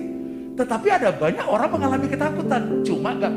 Tetapi 0.52 0.88
ada 0.92 1.08
banyak 1.16 1.46
orang 1.48 1.68
mengalami 1.72 2.06
ketakutan. 2.06 2.62
Cuma 2.84 3.16
nggak 3.16 3.32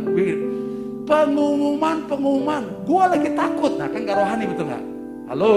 pengumuman 1.05 1.97
pengumuman. 2.09 2.63
Gua 2.83 3.13
lagi 3.13 3.29
takut. 3.33 3.77
Nah 3.77 3.87
kan 3.87 4.01
gak 4.03 4.17
rohani 4.17 4.43
betul 4.49 4.65
nggak? 4.67 4.83
Halo? 5.31 5.53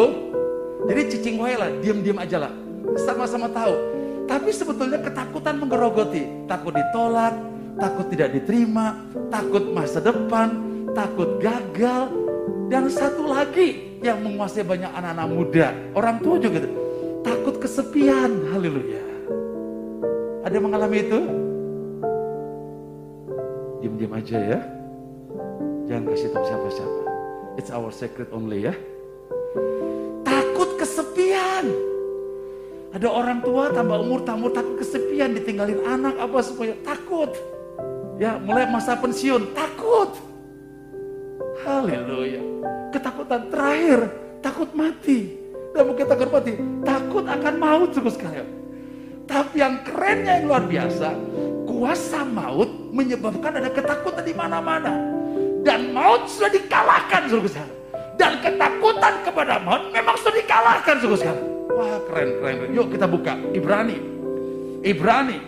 Jadi 0.88 1.00
cicing 1.12 1.36
wae 1.36 1.54
lah, 1.54 1.68
diam-diam 1.84 2.16
aja 2.16 2.48
lah. 2.48 2.52
Sama-sama 2.96 3.52
tahu. 3.52 3.76
Tapi 4.24 4.48
sebetulnya 4.48 4.98
ketakutan 5.04 5.60
menggerogoti. 5.60 6.48
Takut 6.48 6.72
ditolak, 6.72 7.36
takut 7.78 8.06
tidak 8.08 8.34
diterima, 8.34 9.04
takut 9.28 9.68
masa 9.72 10.00
depan, 10.00 10.48
takut 10.92 11.38
gagal, 11.38 12.10
dan 12.68 12.90
satu 12.90 13.24
lagi 13.28 14.00
yang 14.02 14.20
menguasai 14.22 14.66
banyak 14.66 14.90
anak-anak 14.92 15.28
muda, 15.30 15.66
orang 15.96 16.16
tua 16.22 16.36
juga 16.38 16.62
gitu, 16.62 16.68
takut 17.24 17.54
kesepian. 17.58 18.30
Haleluya. 18.52 19.02
Ada 20.46 20.54
yang 20.54 20.66
mengalami 20.70 20.98
itu? 21.02 21.20
Diam-diam 23.82 24.12
aja 24.16 24.38
ya. 24.38 24.60
Jangan 25.88 26.04
kasih 26.12 26.28
tahu 26.34 26.44
siapa-siapa. 26.44 27.00
It's 27.58 27.70
our 27.74 27.90
secret 27.90 28.30
only 28.30 28.68
ya. 28.68 28.74
Takut 30.28 30.76
kesepian. 30.76 31.64
Ada 32.92 33.08
orang 33.08 33.40
tua 33.40 33.72
tambah 33.72 33.96
umur, 33.96 34.20
tambah 34.28 34.52
takut 34.52 34.76
kesepian, 34.84 35.32
ditinggalin 35.32 35.80
anak 35.88 36.20
apa 36.20 36.38
supaya 36.44 36.76
takut. 36.84 37.32
Ya, 38.20 38.36
mulai 38.36 38.68
masa 38.68 38.92
pensiun, 39.00 39.56
takut. 39.56 40.20
Haleluya. 41.64 42.44
Ketakutan 42.92 43.48
terakhir, 43.48 43.98
takut 44.44 44.68
mati. 44.76 45.32
Dan 45.72 45.82
mungkin 45.88 46.04
takut 46.04 46.28
mati, 46.28 46.52
takut 46.84 47.24
akan 47.24 47.54
maut 47.56 47.90
terus 47.96 48.16
sekalian. 48.16 48.48
Tapi 49.28 49.60
yang 49.60 49.84
kerennya 49.84 50.40
yang 50.40 50.44
luar 50.48 50.64
biasa, 50.64 51.08
kuasa 51.68 52.24
maut 52.24 52.68
menyebabkan 52.92 53.64
ada 53.64 53.70
ketakutan 53.72 54.24
di 54.24 54.34
mana-mana. 54.36 54.92
Dan 55.64 55.92
maut 55.92 56.28
sudah 56.28 56.52
dikalahkan 56.52 57.28
suruh 57.32 57.48
sekalian. 57.48 57.77
Dan 58.18 58.42
ketakutan 58.42 59.14
kepada 59.22 59.62
maut 59.62 59.94
memang 59.94 60.18
sudah 60.18 60.36
dikalahkan 60.42 60.94
suruh 60.98 61.14
sekalian. 61.14 61.46
Wah 61.70 62.02
keren, 62.10 62.28
keren, 62.42 62.54
keren. 62.58 62.70
Yuk 62.74 62.86
kita 62.90 63.06
buka 63.06 63.38
Ibrani. 63.54 63.98
Ibrani. 64.82 65.38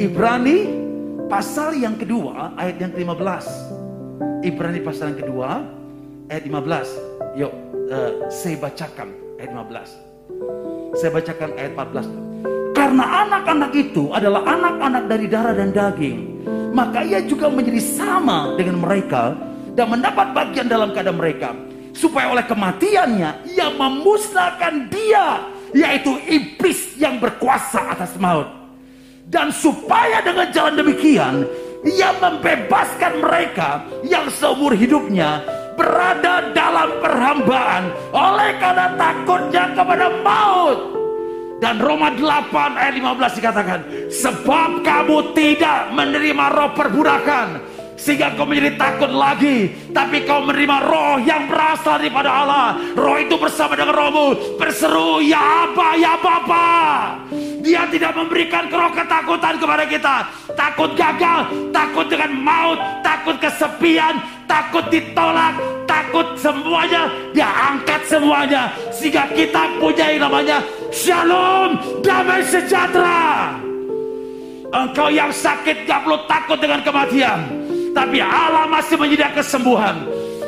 Ibrani 0.00 0.58
pasal 1.28 1.76
yang 1.76 2.00
kedua 2.00 2.56
ayat 2.56 2.80
yang 2.80 2.92
ke-15. 2.96 3.46
Ibrani 4.40 4.80
pasal 4.80 5.12
yang 5.12 5.20
kedua 5.20 5.48
ayat 6.32 6.42
15. 6.48 7.36
Yuk 7.36 7.52
uh, 7.92 8.12
saya 8.32 8.56
bacakan 8.56 9.08
ayat 9.36 9.50
15. 9.52 10.96
Saya 10.96 11.10
bacakan 11.12 11.50
ayat 11.60 11.72
14. 11.76 12.74
Karena 12.74 13.04
anak-anak 13.28 13.72
itu 13.76 14.10
adalah 14.10 14.42
anak-anak 14.44 15.04
dari 15.08 15.26
darah 15.30 15.54
dan 15.54 15.70
daging, 15.70 16.18
maka 16.74 17.06
ia 17.06 17.22
juga 17.22 17.46
menjadi 17.48 17.80
sama 17.80 18.58
dengan 18.58 18.82
mereka 18.82 19.36
dan 19.74 19.90
mendapat 19.90 20.30
bagian 20.32 20.70
dalam 20.70 20.94
keadaan 20.94 21.18
mereka. 21.18 21.50
Supaya 21.94 22.34
oleh 22.34 22.42
kematiannya 22.46 23.54
ia 23.54 23.70
memusnahkan 23.70 24.90
dia, 24.90 25.46
yaitu 25.70 26.18
iblis 26.26 26.98
yang 26.98 27.22
berkuasa 27.22 27.94
atas 27.94 28.18
maut. 28.18 28.50
Dan 29.30 29.54
supaya 29.54 30.22
dengan 30.22 30.50
jalan 30.50 30.74
demikian 30.78 31.46
ia 31.86 32.10
membebaskan 32.18 33.22
mereka 33.22 33.84
yang 34.02 34.26
seumur 34.32 34.74
hidupnya 34.74 35.44
berada 35.74 36.54
dalam 36.54 36.98
perhambaan 37.02 37.90
oleh 38.14 38.50
karena 38.58 38.94
takutnya 38.94 39.64
kepada 39.74 40.06
maut. 40.22 40.78
Dan 41.62 41.80
Roma 41.80 42.12
8 42.12 42.76
ayat 42.76 42.94
15 42.98 43.38
dikatakan, 43.40 43.80
sebab 44.10 44.84
kamu 44.84 45.32
tidak 45.32 45.94
menerima 45.96 46.44
roh 46.52 46.70
perbudakan, 46.76 47.62
sehingga 47.94 48.34
kau 48.34 48.46
menjadi 48.46 48.74
takut 48.74 49.10
lagi. 49.10 49.70
Tapi 49.94 50.26
kau 50.26 50.42
menerima 50.42 50.76
roh 50.86 51.16
yang 51.22 51.46
berasal 51.46 52.02
daripada 52.02 52.30
Allah. 52.30 52.66
Roh 52.98 53.16
itu 53.18 53.38
bersama 53.38 53.78
dengan 53.78 53.94
rohmu. 53.94 54.58
Berseru 54.58 55.22
ya 55.22 55.70
Aba 55.70 55.94
ya 55.94 56.14
Bapa. 56.18 56.68
Dia 57.64 57.88
tidak 57.88 58.12
memberikan 58.18 58.68
roh 58.68 58.90
ketakutan 58.92 59.54
kepada 59.56 59.84
kita. 59.86 60.16
Takut 60.54 60.90
gagal 60.98 61.38
takut 61.70 62.06
dengan 62.10 62.30
maut 62.34 62.78
takut 63.02 63.40
kesepian 63.40 64.20
takut 64.44 64.84
ditolak 64.90 65.54
takut 65.86 66.34
semuanya. 66.36 67.08
Dia 67.32 67.48
angkat 67.72 68.02
semuanya. 68.10 68.74
Sehingga 68.90 69.30
kita 69.32 69.78
punya 69.78 70.12
yang 70.12 70.28
namanya 70.28 70.58
shalom 70.90 71.78
damai 72.02 72.42
sejahtera. 72.42 73.54
Engkau 74.74 75.06
yang 75.06 75.30
sakit 75.30 75.86
gak 75.86 76.02
perlu 76.02 76.18
takut 76.26 76.58
dengan 76.58 76.82
kematian 76.82 77.63
tapi 77.94 78.18
Allah 78.18 78.66
masih 78.66 78.98
menyediakan 78.98 79.38
kesembuhan. 79.38 79.96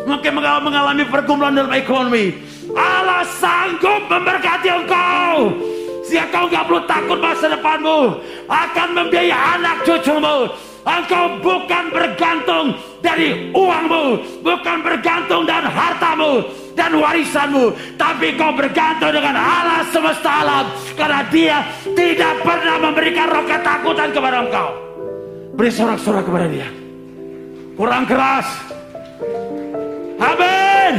Mungkin 0.06 0.38
mengalami 0.38 1.06
pergumulan 1.06 1.54
dalam 1.54 1.72
ekonomi. 1.72 2.34
Allah 2.74 3.22
sanggup 3.38 4.10
memberkati 4.10 4.68
engkau. 4.68 5.54
Sehingga 6.06 6.30
kau 6.30 6.46
gak 6.46 6.66
perlu 6.66 6.82
takut 6.86 7.18
masa 7.18 7.46
depanmu. 7.50 8.18
Akan 8.50 8.94
membiayai 8.94 9.30
anak 9.30 9.86
cucumu. 9.86 10.50
Engkau 10.86 11.38
bukan 11.42 11.84
bergantung 11.90 12.66
dari 13.02 13.50
uangmu. 13.50 14.04
Bukan 14.42 14.78
bergantung 14.86 15.42
dan 15.46 15.66
hartamu 15.66 16.46
dan 16.78 16.94
warisanmu. 16.94 17.74
Tapi 17.98 18.38
kau 18.38 18.54
bergantung 18.54 19.10
dengan 19.10 19.34
Allah 19.34 19.82
semesta 19.90 20.30
alam. 20.46 20.66
Karena 20.94 21.26
dia 21.30 21.56
tidak 21.98 22.46
pernah 22.46 22.76
memberikan 22.78 23.26
roh 23.26 23.42
ketakutan 23.42 24.14
kepada 24.14 24.46
engkau. 24.46 24.70
Beri 25.58 25.70
sorak-sorak 25.74 26.22
kepada 26.22 26.46
dia. 26.46 26.85
Kurang 27.76 28.08
keras. 28.08 28.48
Amin. 30.16 30.94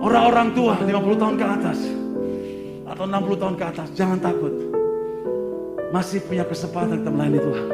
Orang-orang 0.00 0.56
tua 0.56 0.80
50 0.80 1.20
tahun 1.20 1.34
ke 1.36 1.44
atas 1.44 1.78
atau 2.88 3.04
60 3.04 3.36
tahun 3.36 3.54
ke 3.60 3.64
atas, 3.68 3.88
jangan 3.92 4.16
takut. 4.16 4.48
Masih 5.92 6.24
punya 6.24 6.48
kesempatan 6.48 7.04
kita 7.04 7.10
melayani 7.12 7.40
Tuhan. 7.44 7.68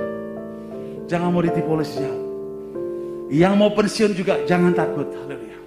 Jangan 1.07 1.29
mau 1.31 1.43
ditipu 1.47 1.71
oleh 1.79 1.87
siapa. 1.87 2.19
Yang 3.31 3.55
mau 3.55 3.71
pensiun 3.71 4.13
juga 4.19 4.43
jangan 4.43 4.75
takut. 4.75 5.07
Haleluya. 5.07 5.59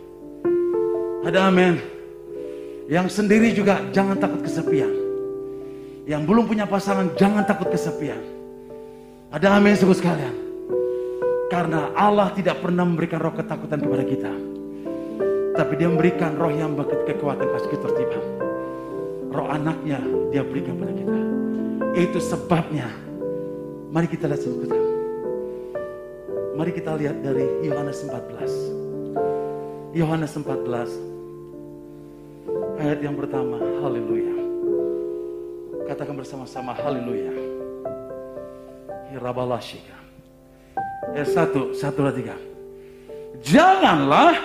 Ada 1.31 1.47
amin. 1.47 1.79
Yang 2.91 3.07
sendiri 3.23 3.55
juga 3.55 3.79
jangan 3.95 4.19
takut 4.19 4.43
kesepian. 4.43 4.91
Yang 6.03 6.21
belum 6.27 6.43
punya 6.43 6.67
pasangan 6.67 7.15
jangan 7.15 7.47
takut 7.47 7.71
kesepian. 7.71 8.19
Ada 9.31 9.55
amin 9.55 9.79
sebut 9.79 9.95
sekalian. 9.95 10.48
Karena 11.49 11.89
Allah 11.97 12.29
tidak 12.37 12.61
pernah 12.61 12.85
memberikan 12.85 13.17
roh 13.17 13.33
ketakutan 13.33 13.81
kepada 13.81 14.05
kita. 14.05 14.31
Tapi 15.57 15.73
dia 15.75 15.89
memberikan 15.89 16.37
roh 16.37 16.53
yang 16.53 16.77
kekuatan 16.77 17.49
kasih 17.49 17.69
ketertiban. 17.73 18.23
Roh 19.33 19.49
anaknya 19.49 19.97
dia 20.29 20.45
berikan 20.45 20.77
kepada 20.77 20.93
kita. 20.93 21.17
Itu 21.97 22.21
sebabnya. 22.21 22.85
Mari 23.89 24.07
kita 24.07 24.29
lihat 24.29 24.45
sebentar. 24.45 24.77
Mari 26.53 26.71
kita 26.71 26.93
lihat 26.93 27.17
dari 27.25 27.49
Yohanes 27.65 28.05
14. 28.05 29.97
Yohanes 29.97 30.37
14 30.37 31.09
ayat 32.79 32.99
yang 33.03 33.19
pertama, 33.19 33.59
haleluya. 33.83 34.31
Katakan 35.91 36.15
bersama-sama 36.15 36.71
haleluya. 36.77 37.33
Hirabalashika. 39.11 39.98
Eh 41.17 41.25
satu, 41.25 41.73
satu 41.73 42.05
dua 42.05 42.13
tiga. 42.13 42.35
Janganlah 43.39 44.35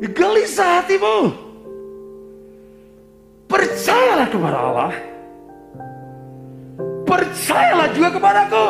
gelisah 0.00 0.80
hatimu. 0.82 1.34
Percayalah 3.46 4.28
kepada 4.30 4.58
Allah. 4.58 4.92
Percayalah 7.06 7.88
juga 7.94 8.08
kepadaku. 8.10 8.66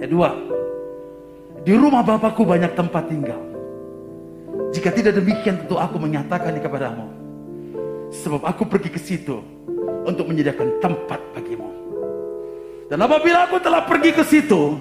Kedua, 0.00 0.30
di 1.64 1.72
rumah 1.72 2.04
Bapakku 2.04 2.44
banyak 2.44 2.72
tempat 2.76 3.08
tinggal. 3.08 3.40
Jika 4.72 4.90
tidak 4.92 5.16
demikian 5.16 5.64
tentu 5.64 5.76
aku 5.80 5.96
menyatakannya 5.96 6.60
kepadamu. 6.60 7.06
Sebab 8.14 8.44
aku 8.46 8.68
pergi 8.68 8.90
ke 8.92 9.00
situ 9.00 9.42
untuk 10.04 10.28
menyediakan 10.28 10.78
tempat 10.78 11.20
bagimu. 11.32 11.68
Dan 12.84 13.00
apabila 13.00 13.48
aku 13.48 13.56
telah 13.64 13.88
pergi 13.88 14.10
ke 14.12 14.24
situ, 14.24 14.76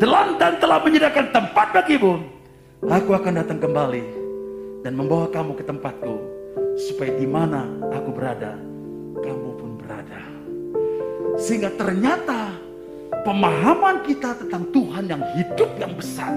telan 0.00 0.40
dan 0.40 0.56
telah 0.56 0.80
menyediakan 0.80 1.28
tempat 1.28 1.76
bagimu, 1.76 2.24
aku 2.88 3.10
akan 3.12 3.32
datang 3.44 3.60
kembali 3.60 4.04
dan 4.80 4.96
membawa 4.96 5.28
kamu 5.28 5.52
ke 5.58 5.64
tempatku, 5.66 6.16
supaya 6.88 7.12
di 7.20 7.28
mana 7.28 7.68
aku 7.92 8.10
berada, 8.16 8.56
kamu 9.20 9.48
pun 9.60 9.70
berada. 9.76 10.20
Sehingga 11.36 11.68
ternyata 11.76 12.56
pemahaman 13.28 14.08
kita 14.08 14.32
tentang 14.40 14.64
Tuhan 14.72 15.04
yang 15.12 15.22
hidup 15.36 15.70
yang 15.76 15.92
besar 15.92 16.32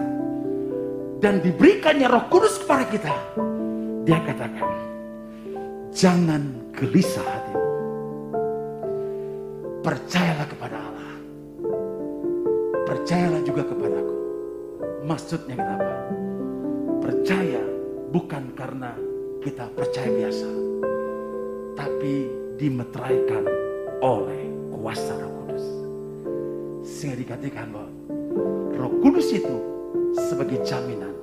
dan 1.23 1.39
diberikannya 1.39 2.11
Roh 2.11 2.27
Kudus 2.27 2.59
kepada 2.59 2.83
kita, 2.91 3.15
dia 4.03 4.19
katakan, 4.27 4.67
jangan 5.95 6.51
gelisah 6.75 7.23
hatimu. 7.23 7.70
Percayalah 9.81 10.45
kepada 10.45 10.77
Allah. 10.77 11.13
Percayalah 12.85 13.41
juga 13.41 13.65
kepadaku. 13.65 14.17
Maksudnya 15.09 15.57
kenapa? 15.57 15.95
Percaya 17.01 17.65
bukan 18.13 18.53
karena 18.53 18.93
kita 19.41 19.65
percaya 19.73 20.05
biasa. 20.05 20.49
Tapi 21.73 22.29
dimeteraikan 22.61 23.41
oleh 24.05 24.53
kuasa 24.69 25.17
roh 25.17 25.33
kudus. 25.41 25.65
Sehingga 26.85 27.17
dikatakan 27.17 27.73
bahwa 27.73 27.89
roh 28.77 28.93
kudus 29.01 29.33
itu 29.33 29.57
sebagai 30.13 30.61
jaminan 30.61 31.17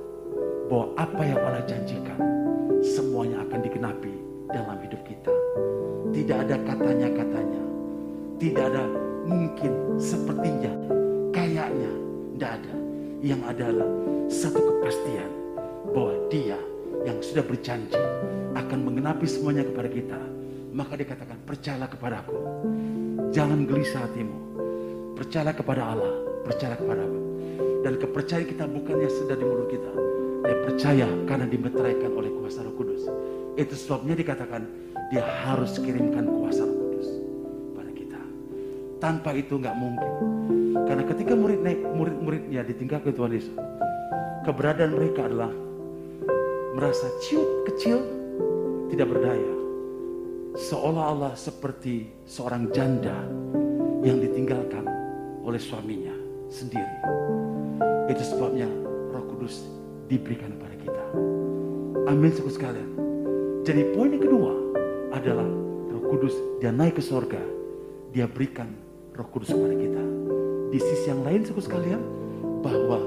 bahwa 0.67 0.91
apa 0.99 1.21
yang 1.23 1.39
Allah 1.47 1.63
janjikan 1.63 2.19
semuanya 2.83 3.39
akan 3.47 3.59
dikenapi 3.63 4.13
dalam 4.51 4.83
hidup 4.83 4.99
kita. 5.07 5.31
Tidak 6.11 6.37
ada 6.43 6.59
katanya-katanya. 6.67 7.68
Tidak 8.39 8.65
ada 8.71 8.87
mungkin 9.27 9.99
sepertinya, 9.99 10.71
kayaknya, 11.35 11.91
tidak 12.39 12.51
ada. 12.63 12.75
Yang 13.19 13.41
adalah 13.51 13.89
satu 14.31 14.59
kepastian 14.63 15.27
bahwa 15.91 16.15
dia 16.31 16.55
yang 17.03 17.19
sudah 17.19 17.43
berjanji 17.43 17.99
akan 18.55 18.79
mengenapi 18.79 19.27
semuanya 19.27 19.67
kepada 19.67 19.91
kita. 19.91 20.19
Maka 20.71 20.95
dikatakan, 20.95 21.35
percayalah 21.43 21.91
kepadaku. 21.91 22.39
Jangan 23.35 23.67
gelisah 23.67 24.07
hatimu. 24.07 24.37
Percayalah 25.19 25.55
kepada 25.59 25.81
Allah. 25.83 26.13
Percayalah 26.47 26.79
kepada 26.79 27.01
aku. 27.03 27.19
Dan 27.83 27.93
kepercayaan 27.99 28.47
kita 28.47 28.63
bukannya 28.71 29.09
sudah 29.19 29.35
di 29.35 29.43
mulut 29.43 29.67
kita. 29.67 29.91
Dia 30.47 30.57
percaya 30.63 31.07
karena 31.27 31.43
dimeteraikan 31.43 32.11
oleh 32.15 32.31
kuasa 32.39 32.63
roh 32.63 32.71
kudus. 32.79 33.03
Itu 33.59 33.75
sebabnya 33.75 34.15
dikatakan, 34.15 34.63
dia 35.11 35.27
harus 35.27 35.75
kirimkan 35.75 36.23
kuasa 36.23 36.63
roh. 36.63 36.78
Tanpa 38.99 39.31
itu 39.31 39.55
nggak 39.55 39.75
mungkin. 39.79 40.11
Karena 40.83 41.03
ketika 41.07 41.31
murid 41.31 41.63
naik, 41.63 41.79
murid-muridnya 41.95 42.67
ditinggalkan 42.67 43.15
Tuhan 43.15 43.31
Yesus, 43.31 43.55
keberadaan 44.43 44.91
mereka 44.91 45.23
adalah 45.23 45.51
merasa 46.75 47.07
ciut 47.23 47.63
kecil, 47.63 48.03
tidak 48.91 49.07
berdaya. 49.07 49.53
Seolah-olah 50.59 51.39
seperti 51.39 52.11
seorang 52.27 52.67
janda 52.75 53.15
yang 54.03 54.19
ditinggalkan 54.19 54.83
oleh 55.47 55.61
suaminya 55.63 56.11
sendiri. 56.51 56.99
Itu 58.11 58.23
sebabnya 58.25 58.67
Roh 59.15 59.23
Kudus 59.31 59.63
diberikan 60.11 60.51
kepada 60.59 60.75
kita. 60.75 61.03
Amin 62.11 62.35
suku 62.35 62.51
sekalian. 62.51 62.89
Jadi 63.63 63.95
poin 63.95 64.11
yang 64.11 64.23
kedua 64.27 64.51
adalah 65.15 65.47
Roh 65.87 66.03
Kudus 66.11 66.35
dia 66.59 66.73
naik 66.73 66.99
ke 66.99 67.03
sorga, 67.05 67.39
dia 68.11 68.25
berikan 68.25 68.88
Roh 69.19 69.27
Kudus 69.35 69.51
kepada 69.51 69.75
kita. 69.75 70.03
Di 70.71 70.79
sisi 70.79 71.11
yang 71.11 71.27
lain 71.27 71.43
suku 71.43 71.59
sekalian 71.59 71.99
bahwa 72.63 73.03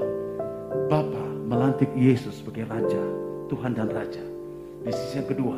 Bapa 0.85 1.25
melantik 1.49 1.89
Yesus 1.97 2.37
sebagai 2.37 2.69
Raja, 2.69 3.01
Tuhan 3.49 3.73
dan 3.73 3.89
Raja. 3.89 4.21
Di 4.85 4.93
sisi 4.93 5.17
yang 5.17 5.25
kedua, 5.25 5.57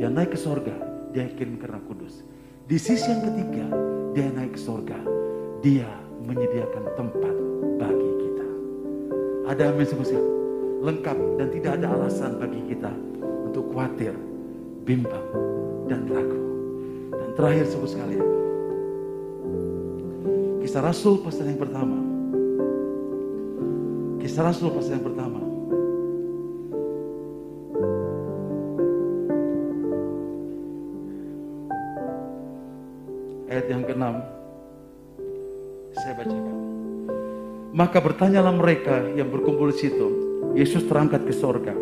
dia 0.00 0.08
naik 0.08 0.32
ke 0.32 0.38
sorga, 0.40 0.72
dia 1.12 1.28
kirim 1.36 1.60
Roh 1.60 1.84
Kudus. 1.92 2.24
Di 2.64 2.80
sisi 2.80 3.04
yang 3.04 3.20
ketiga, 3.20 3.68
dia 4.16 4.32
naik 4.32 4.56
ke 4.56 4.60
sorga, 4.64 4.96
dia 5.60 5.88
menyediakan 6.24 6.84
tempat 6.96 7.34
bagi 7.76 8.10
kita. 8.16 8.46
Ada 9.52 9.76
amin 9.76 9.84
sekalian, 9.84 10.24
lengkap 10.80 11.18
dan 11.36 11.48
tidak 11.52 11.72
ada 11.76 11.86
alasan 12.00 12.40
bagi 12.40 12.64
kita 12.64 12.92
untuk 13.44 13.68
khawatir, 13.76 14.16
bimbang, 14.88 15.26
dan 15.84 16.08
ragu. 16.08 16.40
Dan 17.12 17.28
terakhir 17.36 17.66
suku 17.68 17.86
sekalian, 17.92 18.31
kisah 20.72 20.88
Rasul 20.88 21.20
pasal 21.20 21.52
yang 21.52 21.60
pertama. 21.60 22.00
Kisah 24.24 24.40
Rasul 24.40 24.72
pasal 24.72 24.96
yang 24.96 25.04
pertama. 25.04 25.40
Ayat 33.52 33.68
yang 33.68 33.84
ke-6 33.84 34.04
saya 35.92 36.14
bacakan. 36.16 36.56
Maka 37.76 37.98
bertanyalah 38.00 38.56
mereka 38.56 38.96
yang 39.12 39.28
berkumpul 39.28 39.68
di 39.68 39.76
situ. 39.76 40.08
Yesus 40.56 40.88
terangkat 40.88 41.28
ke 41.28 41.36
sorga. 41.36 41.76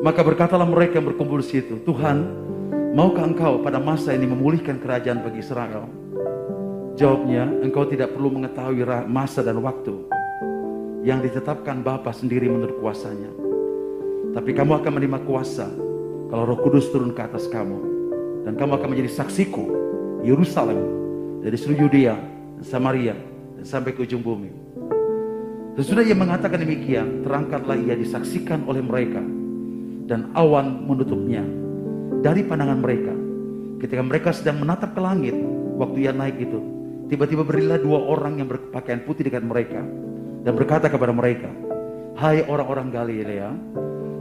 Maka 0.00 0.24
berkatalah 0.24 0.64
mereka 0.64 1.04
yang 1.04 1.12
berkumpul 1.12 1.44
di 1.44 1.52
situ. 1.52 1.84
Tuhan, 1.84 2.16
maukah 2.96 3.28
engkau 3.28 3.60
pada 3.60 3.76
masa 3.76 4.16
ini 4.16 4.24
memulihkan 4.24 4.80
kerajaan 4.80 5.20
bagi 5.20 5.44
Israel? 5.44 5.99
Jawabnya, 7.00 7.48
engkau 7.64 7.88
tidak 7.88 8.12
perlu 8.12 8.28
mengetahui 8.28 8.84
masa 9.08 9.40
dan 9.40 9.56
waktu 9.64 10.04
yang 11.00 11.24
ditetapkan 11.24 11.80
Bapa 11.80 12.12
sendiri 12.12 12.44
menurut 12.44 12.76
kuasanya. 12.76 13.32
Tapi 14.36 14.52
kamu 14.52 14.84
akan 14.84 15.00
menerima 15.00 15.24
kuasa 15.24 15.64
kalau 16.28 16.44
roh 16.44 16.60
kudus 16.60 16.92
turun 16.92 17.16
ke 17.16 17.24
atas 17.24 17.48
kamu. 17.48 17.80
Dan 18.44 18.52
kamu 18.52 18.76
akan 18.76 18.88
menjadi 18.92 19.16
saksiku 19.16 19.64
Yerusalem 20.20 20.76
dari 21.40 21.56
seluruh 21.56 21.88
Yudea 21.88 22.20
Samaria 22.60 23.16
dan 23.56 23.64
sampai 23.64 23.96
ke 23.96 24.04
ujung 24.04 24.20
bumi. 24.20 24.52
Sesudah 25.80 26.04
ia 26.04 26.12
mengatakan 26.12 26.60
demikian, 26.60 27.24
terangkatlah 27.24 27.80
ia 27.80 27.96
disaksikan 27.96 28.68
oleh 28.68 28.84
mereka 28.84 29.24
dan 30.04 30.28
awan 30.36 30.84
menutupnya 30.84 31.48
dari 32.20 32.44
pandangan 32.44 32.76
mereka. 32.76 33.16
Ketika 33.80 34.04
mereka 34.04 34.36
sedang 34.36 34.60
menatap 34.60 34.92
ke 34.92 35.00
langit, 35.00 35.32
waktu 35.80 36.04
ia 36.04 36.12
naik 36.12 36.36
itu, 36.36 36.79
tiba-tiba 37.10 37.42
berilah 37.42 37.76
dua 37.82 37.98
orang 38.06 38.38
yang 38.38 38.46
berpakaian 38.46 39.02
putih 39.02 39.26
dekat 39.26 39.42
mereka 39.42 39.82
dan 40.46 40.52
berkata 40.54 40.86
kepada 40.86 41.10
mereka, 41.10 41.50
Hai 42.14 42.46
orang-orang 42.46 42.88
Galilea, 42.94 43.50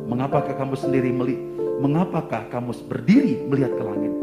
mengapakah 0.09 0.57
kamu 0.57 0.73
sendiri 0.73 1.13
melihat, 1.13 1.43
mengapakah 1.79 2.49
kamu 2.49 2.71
berdiri 2.89 3.45
melihat 3.45 3.71
ke 3.77 3.83
langit? 3.85 4.13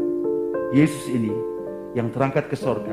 Yesus 0.75 1.07
ini 1.07 1.31
yang 1.95 2.11
terangkat 2.11 2.51
ke 2.51 2.59
sorga, 2.59 2.91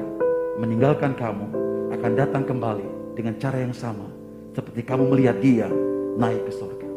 meninggalkan 0.63 1.19
kamu, 1.19 1.47
akan 1.91 2.13
datang 2.15 2.47
kembali 2.47 3.19
dengan 3.19 3.35
cara 3.43 3.59
yang 3.59 3.75
sama 3.75 4.07
seperti 4.55 4.87
kamu 4.87 5.11
melihat 5.11 5.37
dia 5.43 5.67
naik 6.15 6.47
ke 6.47 6.53
surga. 6.55 6.89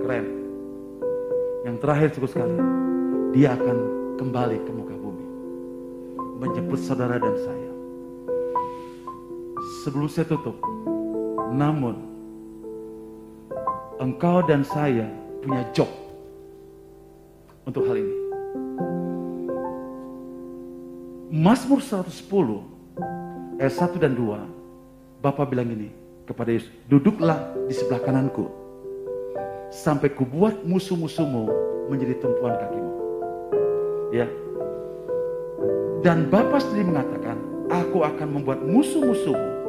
Keren. 0.00 0.26
Yang 1.62 1.76
terakhir 1.78 2.08
cukup 2.16 2.30
sekali, 2.32 2.56
dia 3.36 3.54
akan 3.54 3.76
kembali 4.18 4.56
ke 4.64 4.70
muka 4.72 4.96
bumi. 4.98 5.26
Menjemput 6.42 6.80
saudara 6.80 7.20
dan 7.20 7.36
saya. 7.38 7.61
Sebelum 9.82 10.06
saya 10.06 10.30
tutup, 10.30 10.62
namun 11.50 11.98
engkau 13.98 14.38
dan 14.46 14.62
saya 14.62 15.10
punya 15.42 15.66
job 15.74 15.90
untuk 17.66 17.90
hal 17.90 17.98
ini. 17.98 18.14
Mazmur 21.34 21.82
110 21.82 22.14
ayat 23.58 23.74
1 23.74 23.98
dan 23.98 24.14
2 24.14 25.18
Bapak 25.18 25.50
bilang 25.50 25.66
ini 25.74 25.90
kepada 26.30 26.54
Yesus 26.54 26.70
duduklah 26.86 27.50
di 27.66 27.74
sebelah 27.74 28.06
kananku 28.06 28.46
sampai 29.74 30.14
kubuat 30.14 30.62
musuh-musuhmu 30.62 31.50
menjadi 31.90 32.22
tumpuan 32.22 32.54
kakimu. 32.54 32.92
Ya. 34.14 34.30
Dan 36.06 36.30
Bapak 36.30 36.62
sendiri 36.70 36.86
mengatakan 36.86 37.34
aku 37.66 38.06
akan 38.06 38.28
membuat 38.30 38.62
musuh-musuhmu 38.62 39.61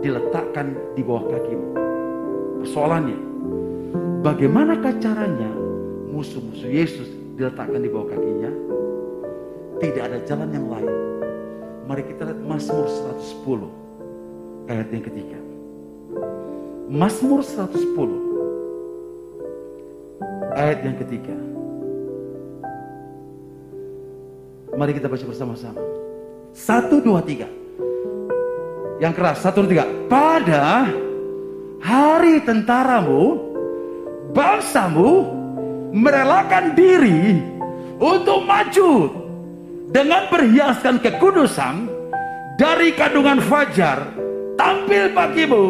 diletakkan 0.00 0.76
di 0.94 1.02
bawah 1.02 1.26
kakimu 1.30 1.68
persoalannya 2.62 3.18
bagaimanakah 4.22 4.94
caranya 5.02 5.50
musuh-musuh 6.10 6.70
Yesus 6.70 7.08
diletakkan 7.38 7.82
di 7.82 7.90
bawah 7.90 8.10
kakinya 8.10 8.50
tidak 9.78 10.10
ada 10.10 10.18
jalan 10.26 10.50
yang 10.50 10.66
lain. 10.66 10.90
Mari 11.86 12.02
kita 12.04 12.28
lihat 12.28 12.40
Mazmur 12.44 12.86
110 12.90 14.68
ayat 14.68 14.88
yang 14.90 15.04
ketiga. 15.06 15.38
Mazmur 16.90 17.40
110 17.46 17.78
ayat 20.52 20.78
yang 20.82 20.96
ketiga. 20.98 21.36
Mari 24.74 24.92
kita 24.94 25.10
baca 25.10 25.24
bersama-sama. 25.26 25.80
Satu, 26.54 27.02
dua, 27.02 27.22
tiga. 27.22 27.50
Yang 28.98 29.12
keras, 29.14 29.38
satu, 29.46 29.62
tiga. 29.70 29.86
Pada 30.10 30.90
hari 31.78 32.42
tentaramu, 32.42 33.38
bangsamu 34.34 35.38
merelakan 35.94 36.74
diri 36.74 37.38
untuk 38.02 38.42
maju 38.42 38.90
dengan 39.88 40.26
berhiaskan 40.28 40.98
kekudusan 40.98 41.86
dari 42.58 42.92
kandungan 42.98 43.38
fajar 43.38 44.02
tampil 44.58 45.14
bagimu 45.14 45.64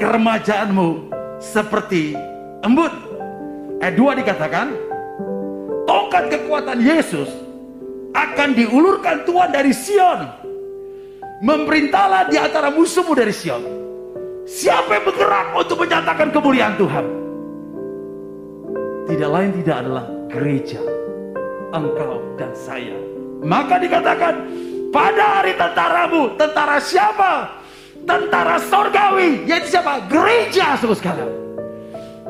keremajaanmu 0.00 1.12
seperti 1.36 2.16
embun. 2.64 2.90
Ayat 3.84 3.94
2 3.96 4.20
dikatakan, 4.24 4.72
tongkat 5.84 6.32
kekuatan 6.32 6.80
Yesus 6.80 7.28
akan 8.16 8.56
diulurkan 8.56 9.28
Tuhan 9.28 9.50
dari 9.52 9.72
Sion. 9.76 10.39
Memerintahlah 11.40 12.28
di 12.28 12.36
antara 12.36 12.68
musuhmu 12.68 13.16
dari 13.16 13.32
Sion. 13.32 13.64
Siapa 14.44 15.00
yang 15.00 15.04
bergerak 15.08 15.56
untuk 15.56 15.80
menyatakan 15.80 16.28
kemuliaan 16.32 16.76
Tuhan? 16.76 17.06
Tidak 19.08 19.30
lain 19.30 19.50
tidak 19.64 19.76
adalah 19.80 20.04
gereja. 20.28 20.80
Engkau 21.72 22.20
dan 22.36 22.52
saya. 22.52 22.96
Maka 23.40 23.80
dikatakan, 23.80 24.34
pada 24.92 25.40
hari 25.40 25.56
tentaramu, 25.56 26.36
tentara 26.36 26.76
siapa? 26.76 27.60
tentara 28.06 28.56
sorgawi 28.60 29.44
yaitu 29.44 29.76
siapa? 29.76 30.06
Gereja 30.08 30.78
saudara 30.78 30.96
sekalian. 30.96 31.30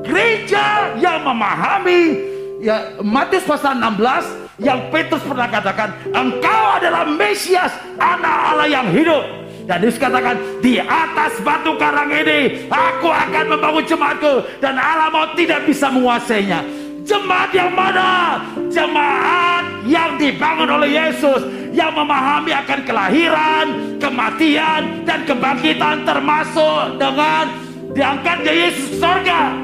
Gereja 0.01 0.97
yang 0.97 1.21
memahami 1.23 2.17
ya 2.65 2.97
Matius 3.05 3.45
pasal 3.45 3.77
16 3.77 4.40
yang 4.61 4.93
Petrus 4.93 5.25
pernah 5.25 5.49
katakan 5.49 5.89
engkau 6.13 6.65
adalah 6.77 7.09
Mesias 7.09 7.73
anak 7.97 8.37
Allah 8.55 8.69
yang 8.69 8.87
hidup 8.93 9.25
dan 9.65 9.81
Yesus 9.81 10.01
katakan 10.01 10.37
di 10.61 10.77
atas 10.79 11.41
batu 11.41 11.75
karang 11.81 12.13
ini 12.13 12.69
aku 12.69 13.09
akan 13.09 13.45
membangun 13.57 13.85
jemaatku 13.89 14.45
dan 14.61 14.77
Allah 14.77 15.09
mau 15.09 15.27
tidak 15.33 15.65
bisa 15.65 15.89
menguasainya 15.89 16.61
jemaat 17.09 17.51
yang 17.57 17.73
mana 17.73 18.39
jemaat 18.69 19.65
yang 19.89 20.21
dibangun 20.21 20.69
oleh 20.69 20.91
Yesus 20.93 21.61
yang 21.71 21.95
memahami 21.95 22.51
akan 22.51 22.81
kelahiran, 22.83 23.67
kematian, 24.03 25.07
dan 25.07 25.23
kebangkitan 25.23 26.03
termasuk 26.03 26.99
dengan 26.99 27.47
diangkatnya 27.95 28.53
Yesus 28.53 28.99
surga. 28.99 29.55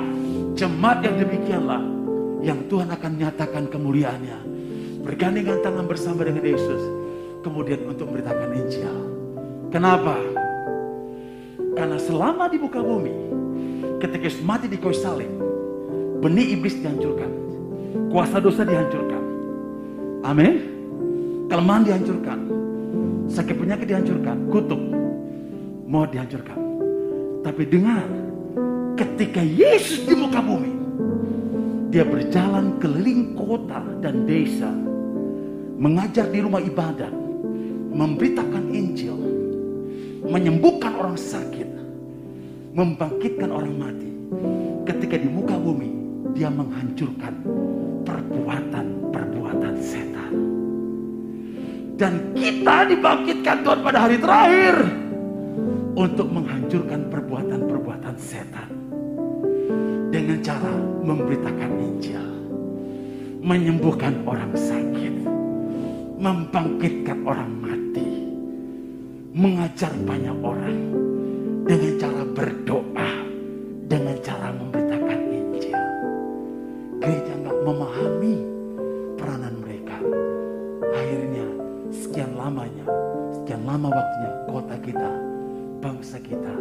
Jemaat 0.56 1.04
yang 1.04 1.16
demikianlah 1.20 1.82
yang 2.40 2.58
Tuhan 2.70 2.88
akan 2.88 3.12
nyatakan 3.18 3.64
kemuliaannya. 3.68 4.45
Bergandengan 5.06 5.62
tangan 5.62 5.86
bersama 5.86 6.26
dengan 6.26 6.42
Yesus. 6.42 6.82
Kemudian 7.46 7.86
untuk 7.86 8.10
memberitakan 8.10 8.50
Injil. 8.58 8.96
Kenapa? 9.70 10.18
Karena 11.78 11.96
selama 12.02 12.50
di 12.50 12.58
muka 12.58 12.82
bumi, 12.82 13.14
ketika 14.02 14.26
Yesus 14.26 14.42
mati 14.42 14.66
di 14.66 14.74
kayu 14.74 14.96
salib, 14.96 15.30
benih 16.18 16.58
iblis 16.58 16.74
dihancurkan. 16.82 17.30
Kuasa 18.10 18.42
dosa 18.42 18.66
dihancurkan. 18.66 19.22
Amin 20.26 20.76
kelemahan 21.46 21.82
dihancurkan, 21.86 22.38
sakit 23.30 23.54
penyakit 23.54 23.86
dihancurkan, 23.86 24.36
kutuk 24.50 24.82
mau 25.86 26.04
dihancurkan. 26.06 26.58
Tapi 27.46 27.62
dengar, 27.70 28.06
ketika 28.98 29.42
Yesus 29.42 30.02
di 30.02 30.14
muka 30.18 30.42
bumi, 30.42 30.74
dia 31.94 32.02
berjalan 32.02 32.74
keliling 32.82 33.38
kota 33.38 33.78
dan 34.02 34.26
desa, 34.26 34.70
mengajar 35.76 36.26
di 36.32 36.40
rumah 36.40 36.60
ibadat, 36.64 37.12
memberitakan 37.92 38.64
Injil, 38.72 39.16
menyembuhkan 40.24 40.96
orang 40.96 41.16
sakit, 41.20 41.68
membangkitkan 42.72 43.52
orang 43.52 43.74
mati. 43.76 44.10
Ketika 44.88 45.20
di 45.20 45.28
muka 45.28 45.54
bumi, 45.60 45.90
dia 46.32 46.48
menghancurkan 46.48 47.34
perbuatan-perbuatan 48.04 49.74
setan. 49.80 50.32
Dan 51.96 52.36
kita 52.36 52.92
dibangkitkan 52.92 53.64
Tuhan 53.64 53.80
pada 53.80 53.98
hari 54.04 54.20
terakhir 54.20 54.76
untuk 55.96 56.28
menghancurkan 56.28 57.08
perbuatan-perbuatan 57.08 58.16
setan 58.20 58.68
dengan 60.12 60.38
cara 60.44 60.72
memberitakan 61.04 61.70
Injil, 61.80 62.26
menyembuhkan 63.40 64.20
orang 64.28 64.52
sakit, 64.52 65.25
membangkitkan 66.16 67.28
orang 67.28 67.52
mati, 67.60 68.08
mengajar 69.36 69.92
banyak 70.00 70.36
orang 70.40 70.78
dengan 71.68 71.92
cara 72.00 72.22
berdoa, 72.32 73.10
dengan 73.84 74.16
cara 74.24 74.48
memberitakan 74.56 75.20
Injil. 75.28 75.76
Gereja 77.04 77.32
nggak 77.36 77.58
memahami 77.68 78.34
peranan 79.20 79.54
mereka. 79.60 79.96
Akhirnya 80.96 81.46
sekian 81.92 82.32
lamanya, 82.32 82.86
sekian 83.36 83.62
lama 83.68 83.92
waktunya 83.92 84.32
kota 84.48 84.76
kita, 84.80 85.10
bangsa 85.84 86.16
kita 86.24 86.54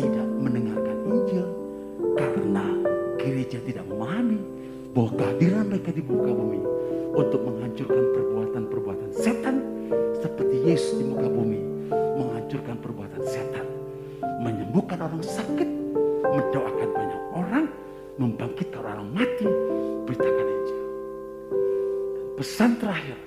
tidak 0.00 0.28
mendengarkan 0.40 0.96
Injil 1.12 1.46
karena 2.16 2.64
gereja 3.20 3.60
tidak 3.68 3.84
memahami 3.84 4.40
bahwa 4.96 5.12
kehadiran 5.12 5.68
mereka 5.68 5.92
di 5.92 6.00
muka 6.00 6.32
bumi 6.32 6.60
untuk 7.14 7.40
menghancurkan 7.44 8.04
perbuatan-perbuatan 8.16 9.10
setan 9.14 9.56
seperti 10.18 10.56
Yesus 10.66 10.98
di 10.98 11.04
muka 11.06 11.28
bumi 11.30 11.60
menghancurkan 12.18 12.76
perbuatan 12.82 13.22
setan, 13.22 13.66
menyembuhkan 14.42 14.98
orang 14.98 15.22
sakit, 15.22 15.68
mendoakan 16.26 16.88
banyak 16.90 17.22
orang, 17.30 17.64
membangkitkan 18.18 18.82
orang 18.82 19.08
mati, 19.14 19.46
beritakan 20.08 20.46
Injil. 20.50 20.82
Dan 22.16 22.26
pesan 22.34 22.72
terakhir 22.82 23.18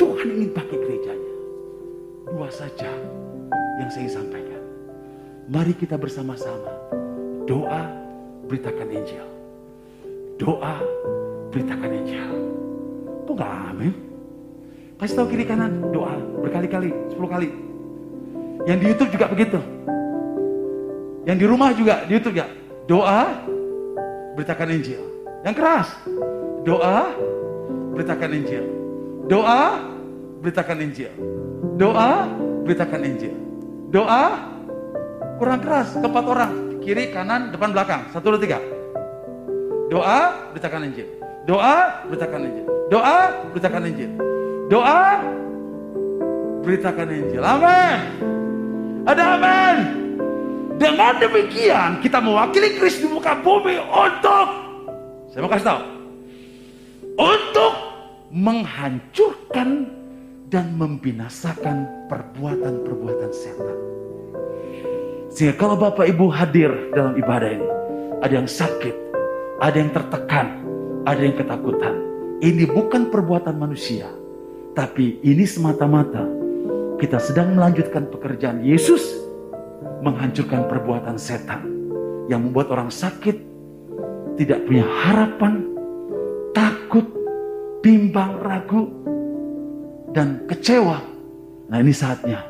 Tuhan 0.00 0.36
ingin 0.36 0.52
pakai 0.52 0.76
gerejanya. 0.80 1.32
Dua 2.28 2.48
saja 2.52 2.92
yang 3.80 3.88
saya 3.88 4.20
sampaikan. 4.20 4.60
Mari 5.48 5.72
kita 5.76 5.96
bersama-sama 5.96 6.72
doa 7.48 7.88
beritakan 8.44 8.88
Injil. 8.92 9.24
Doa 10.36 10.76
beritakan 11.50 11.90
Injil. 11.90 12.30
Kok 13.26 13.34
gak 13.36 13.52
amin? 13.74 13.92
Kasih 14.98 15.14
tahu 15.16 15.26
kiri 15.32 15.44
kanan 15.48 15.92
doa 15.92 16.14
berkali-kali, 16.40 16.90
sepuluh 17.12 17.30
kali. 17.30 17.48
Yang 18.68 18.78
di 18.78 18.86
YouTube 18.92 19.10
juga 19.14 19.26
begitu. 19.32 19.58
Yang 21.24 21.36
di 21.36 21.46
rumah 21.46 21.70
juga 21.76 21.94
di 22.08 22.12
YouTube 22.16 22.36
ya. 22.40 22.46
Doa 22.88 23.44
beritakan 24.34 24.68
Injil. 24.72 25.02
Yang 25.44 25.54
keras. 25.56 25.88
Doa 26.64 27.12
beritakan 27.96 28.30
Injil. 28.36 28.64
Doa 29.28 29.60
beritakan 30.40 30.78
Injil. 30.80 31.12
Doa, 31.76 32.28
beritakan 32.64 33.00
Injil. 33.04 33.36
Doa, 33.92 34.24
kurang 35.36 35.60
keras, 35.60 35.92
keempat 35.96 36.24
orang. 36.24 36.52
Kiri, 36.80 37.12
kanan, 37.12 37.52
depan, 37.52 37.72
belakang. 37.72 38.08
Satu, 38.12 38.32
dua, 38.32 38.40
tiga. 38.40 38.58
Doa, 39.92 40.48
beritakan 40.52 40.88
Injil. 40.88 41.08
Doa, 41.48 42.04
beritakan 42.08 42.40
Injil. 42.44 42.66
Doa, 42.92 43.18
beritakan 43.52 43.82
Injil. 43.88 44.12
Doa, 44.68 45.04
beritakan 46.60 47.08
Injil. 47.08 47.42
Amin. 47.42 47.98
Ada 49.08 49.22
amin. 49.36 49.76
Dengan 50.80 51.12
demikian, 51.20 52.00
kita 52.00 52.24
mewakili 52.24 52.80
Kristus 52.80 53.04
di 53.04 53.08
muka 53.12 53.36
bumi 53.36 53.76
untuk, 53.76 54.48
saya 55.28 55.40
mau 55.44 55.52
kasih 55.52 55.68
tahu, 55.68 55.80
untuk 57.20 57.72
menghancurkan 58.32 59.92
dan 60.48 60.72
membinasakan 60.80 62.08
perbuatan-perbuatan 62.08 63.30
setan. 63.32 63.76
Sehingga 65.28 65.54
kalau 65.60 65.76
Bapak 65.76 66.08
Ibu 66.08 66.26
hadir 66.32 66.72
dalam 66.96 67.12
ibadah 67.14 67.50
ini, 67.52 67.68
ada 68.24 68.34
yang 68.40 68.48
sakit, 68.48 68.96
ada 69.60 69.76
yang 69.76 69.92
tertekan, 69.92 70.59
ada 71.04 71.22
yang 71.22 71.36
ketakutan. 71.36 71.94
Ini 72.40 72.64
bukan 72.72 73.12
perbuatan 73.12 73.56
manusia, 73.56 74.08
tapi 74.72 75.20
ini 75.20 75.44
semata-mata 75.44 76.24
kita 76.96 77.20
sedang 77.20 77.56
melanjutkan 77.56 78.08
pekerjaan 78.08 78.64
Yesus 78.64 79.16
menghancurkan 80.00 80.68
perbuatan 80.68 81.16
setan 81.20 81.64
yang 82.28 82.48
membuat 82.48 82.72
orang 82.72 82.88
sakit 82.88 83.36
tidak 84.40 84.64
punya 84.64 84.84
harapan, 84.88 85.68
takut, 86.56 87.04
bimbang, 87.84 88.40
ragu, 88.40 88.88
dan 90.16 90.44
kecewa. 90.48 90.96
Nah 91.68 91.76
ini 91.76 91.92
saatnya 91.92 92.40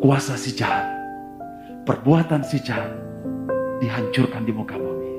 kuasa 0.00 0.36
si 0.40 0.56
jahat, 0.56 0.88
perbuatan 1.84 2.40
si 2.40 2.56
jahat 2.64 2.92
dihancurkan 3.84 4.48
di 4.48 4.52
muka 4.56 4.80
bumi. 4.80 5.12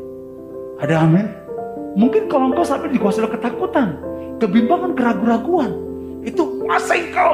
Ada 0.82 1.06
amin? 1.06 1.47
Mungkin 1.96 2.28
kalau 2.28 2.52
engkau 2.52 2.66
sampai 2.66 2.92
dikuasai 2.92 3.24
oleh 3.24 3.34
ketakutan, 3.38 3.96
kebimbangan, 4.42 4.92
keraguan-raguan. 4.98 5.72
Itu 6.26 6.60
kuasa 6.66 6.94
engkau. 6.98 7.34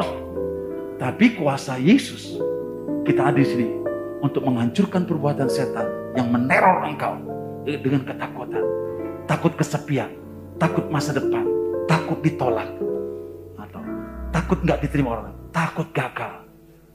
Tapi 1.01 1.35
kuasa 1.35 1.81
Yesus, 1.81 2.37
kita 3.03 3.33
ada 3.33 3.39
di 3.41 3.47
sini 3.47 3.67
untuk 4.23 4.45
menghancurkan 4.47 5.03
perbuatan 5.03 5.49
setan 5.51 5.89
yang 6.15 6.31
meneror 6.31 6.85
engkau 6.87 7.17
dengan 7.65 8.07
ketakutan. 8.07 8.63
Takut 9.27 9.51
kesepian, 9.57 10.11
takut 10.61 10.87
masa 10.87 11.15
depan, 11.15 11.43
takut 11.89 12.19
ditolak, 12.23 12.69
atau 13.59 13.83
takut 14.31 14.59
nggak 14.63 14.79
diterima 14.83 15.19
orang, 15.19 15.35
takut 15.51 15.87
gagal, 15.91 16.43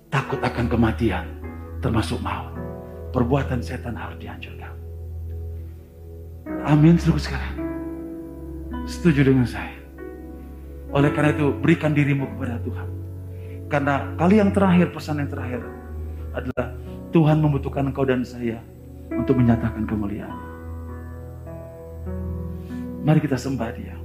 takut 0.09 0.41
akan 0.41 0.67
kematian, 0.69 1.27
termasuk 1.85 2.17
maut. 2.25 2.53
Perbuatan 3.13 3.65
setan 3.65 3.97
harus 3.97 4.21
dihancurkan. 4.21 4.68
Amin, 6.65 6.97
seluruh 6.97 7.21
sekarang. 7.21 7.55
Setuju 8.89 9.27
dengan 9.27 9.45
saya. 9.45 9.77
Oleh 10.89 11.13
karena 11.13 11.37
itu, 11.37 11.53
berikan 11.53 11.93
dirimu 11.93 12.25
kepada 12.33 12.57
Tuhan. 12.65 12.89
Karena 13.69 13.95
kali 14.17 14.41
yang 14.41 14.51
terakhir, 14.57 14.89
pesan 14.97 15.21
yang 15.21 15.29
terakhir 15.29 15.61
adalah 16.33 16.73
Tuhan 17.13 17.45
membutuhkan 17.45 17.85
engkau 17.93 18.09
dan 18.09 18.25
saya 18.25 18.63
untuk 19.13 19.37
menyatakan 19.37 19.85
kemuliaan. 19.85 20.39
Mari 23.05 23.21
kita 23.21 23.37
sembah 23.37 23.71
dia. 23.77 23.98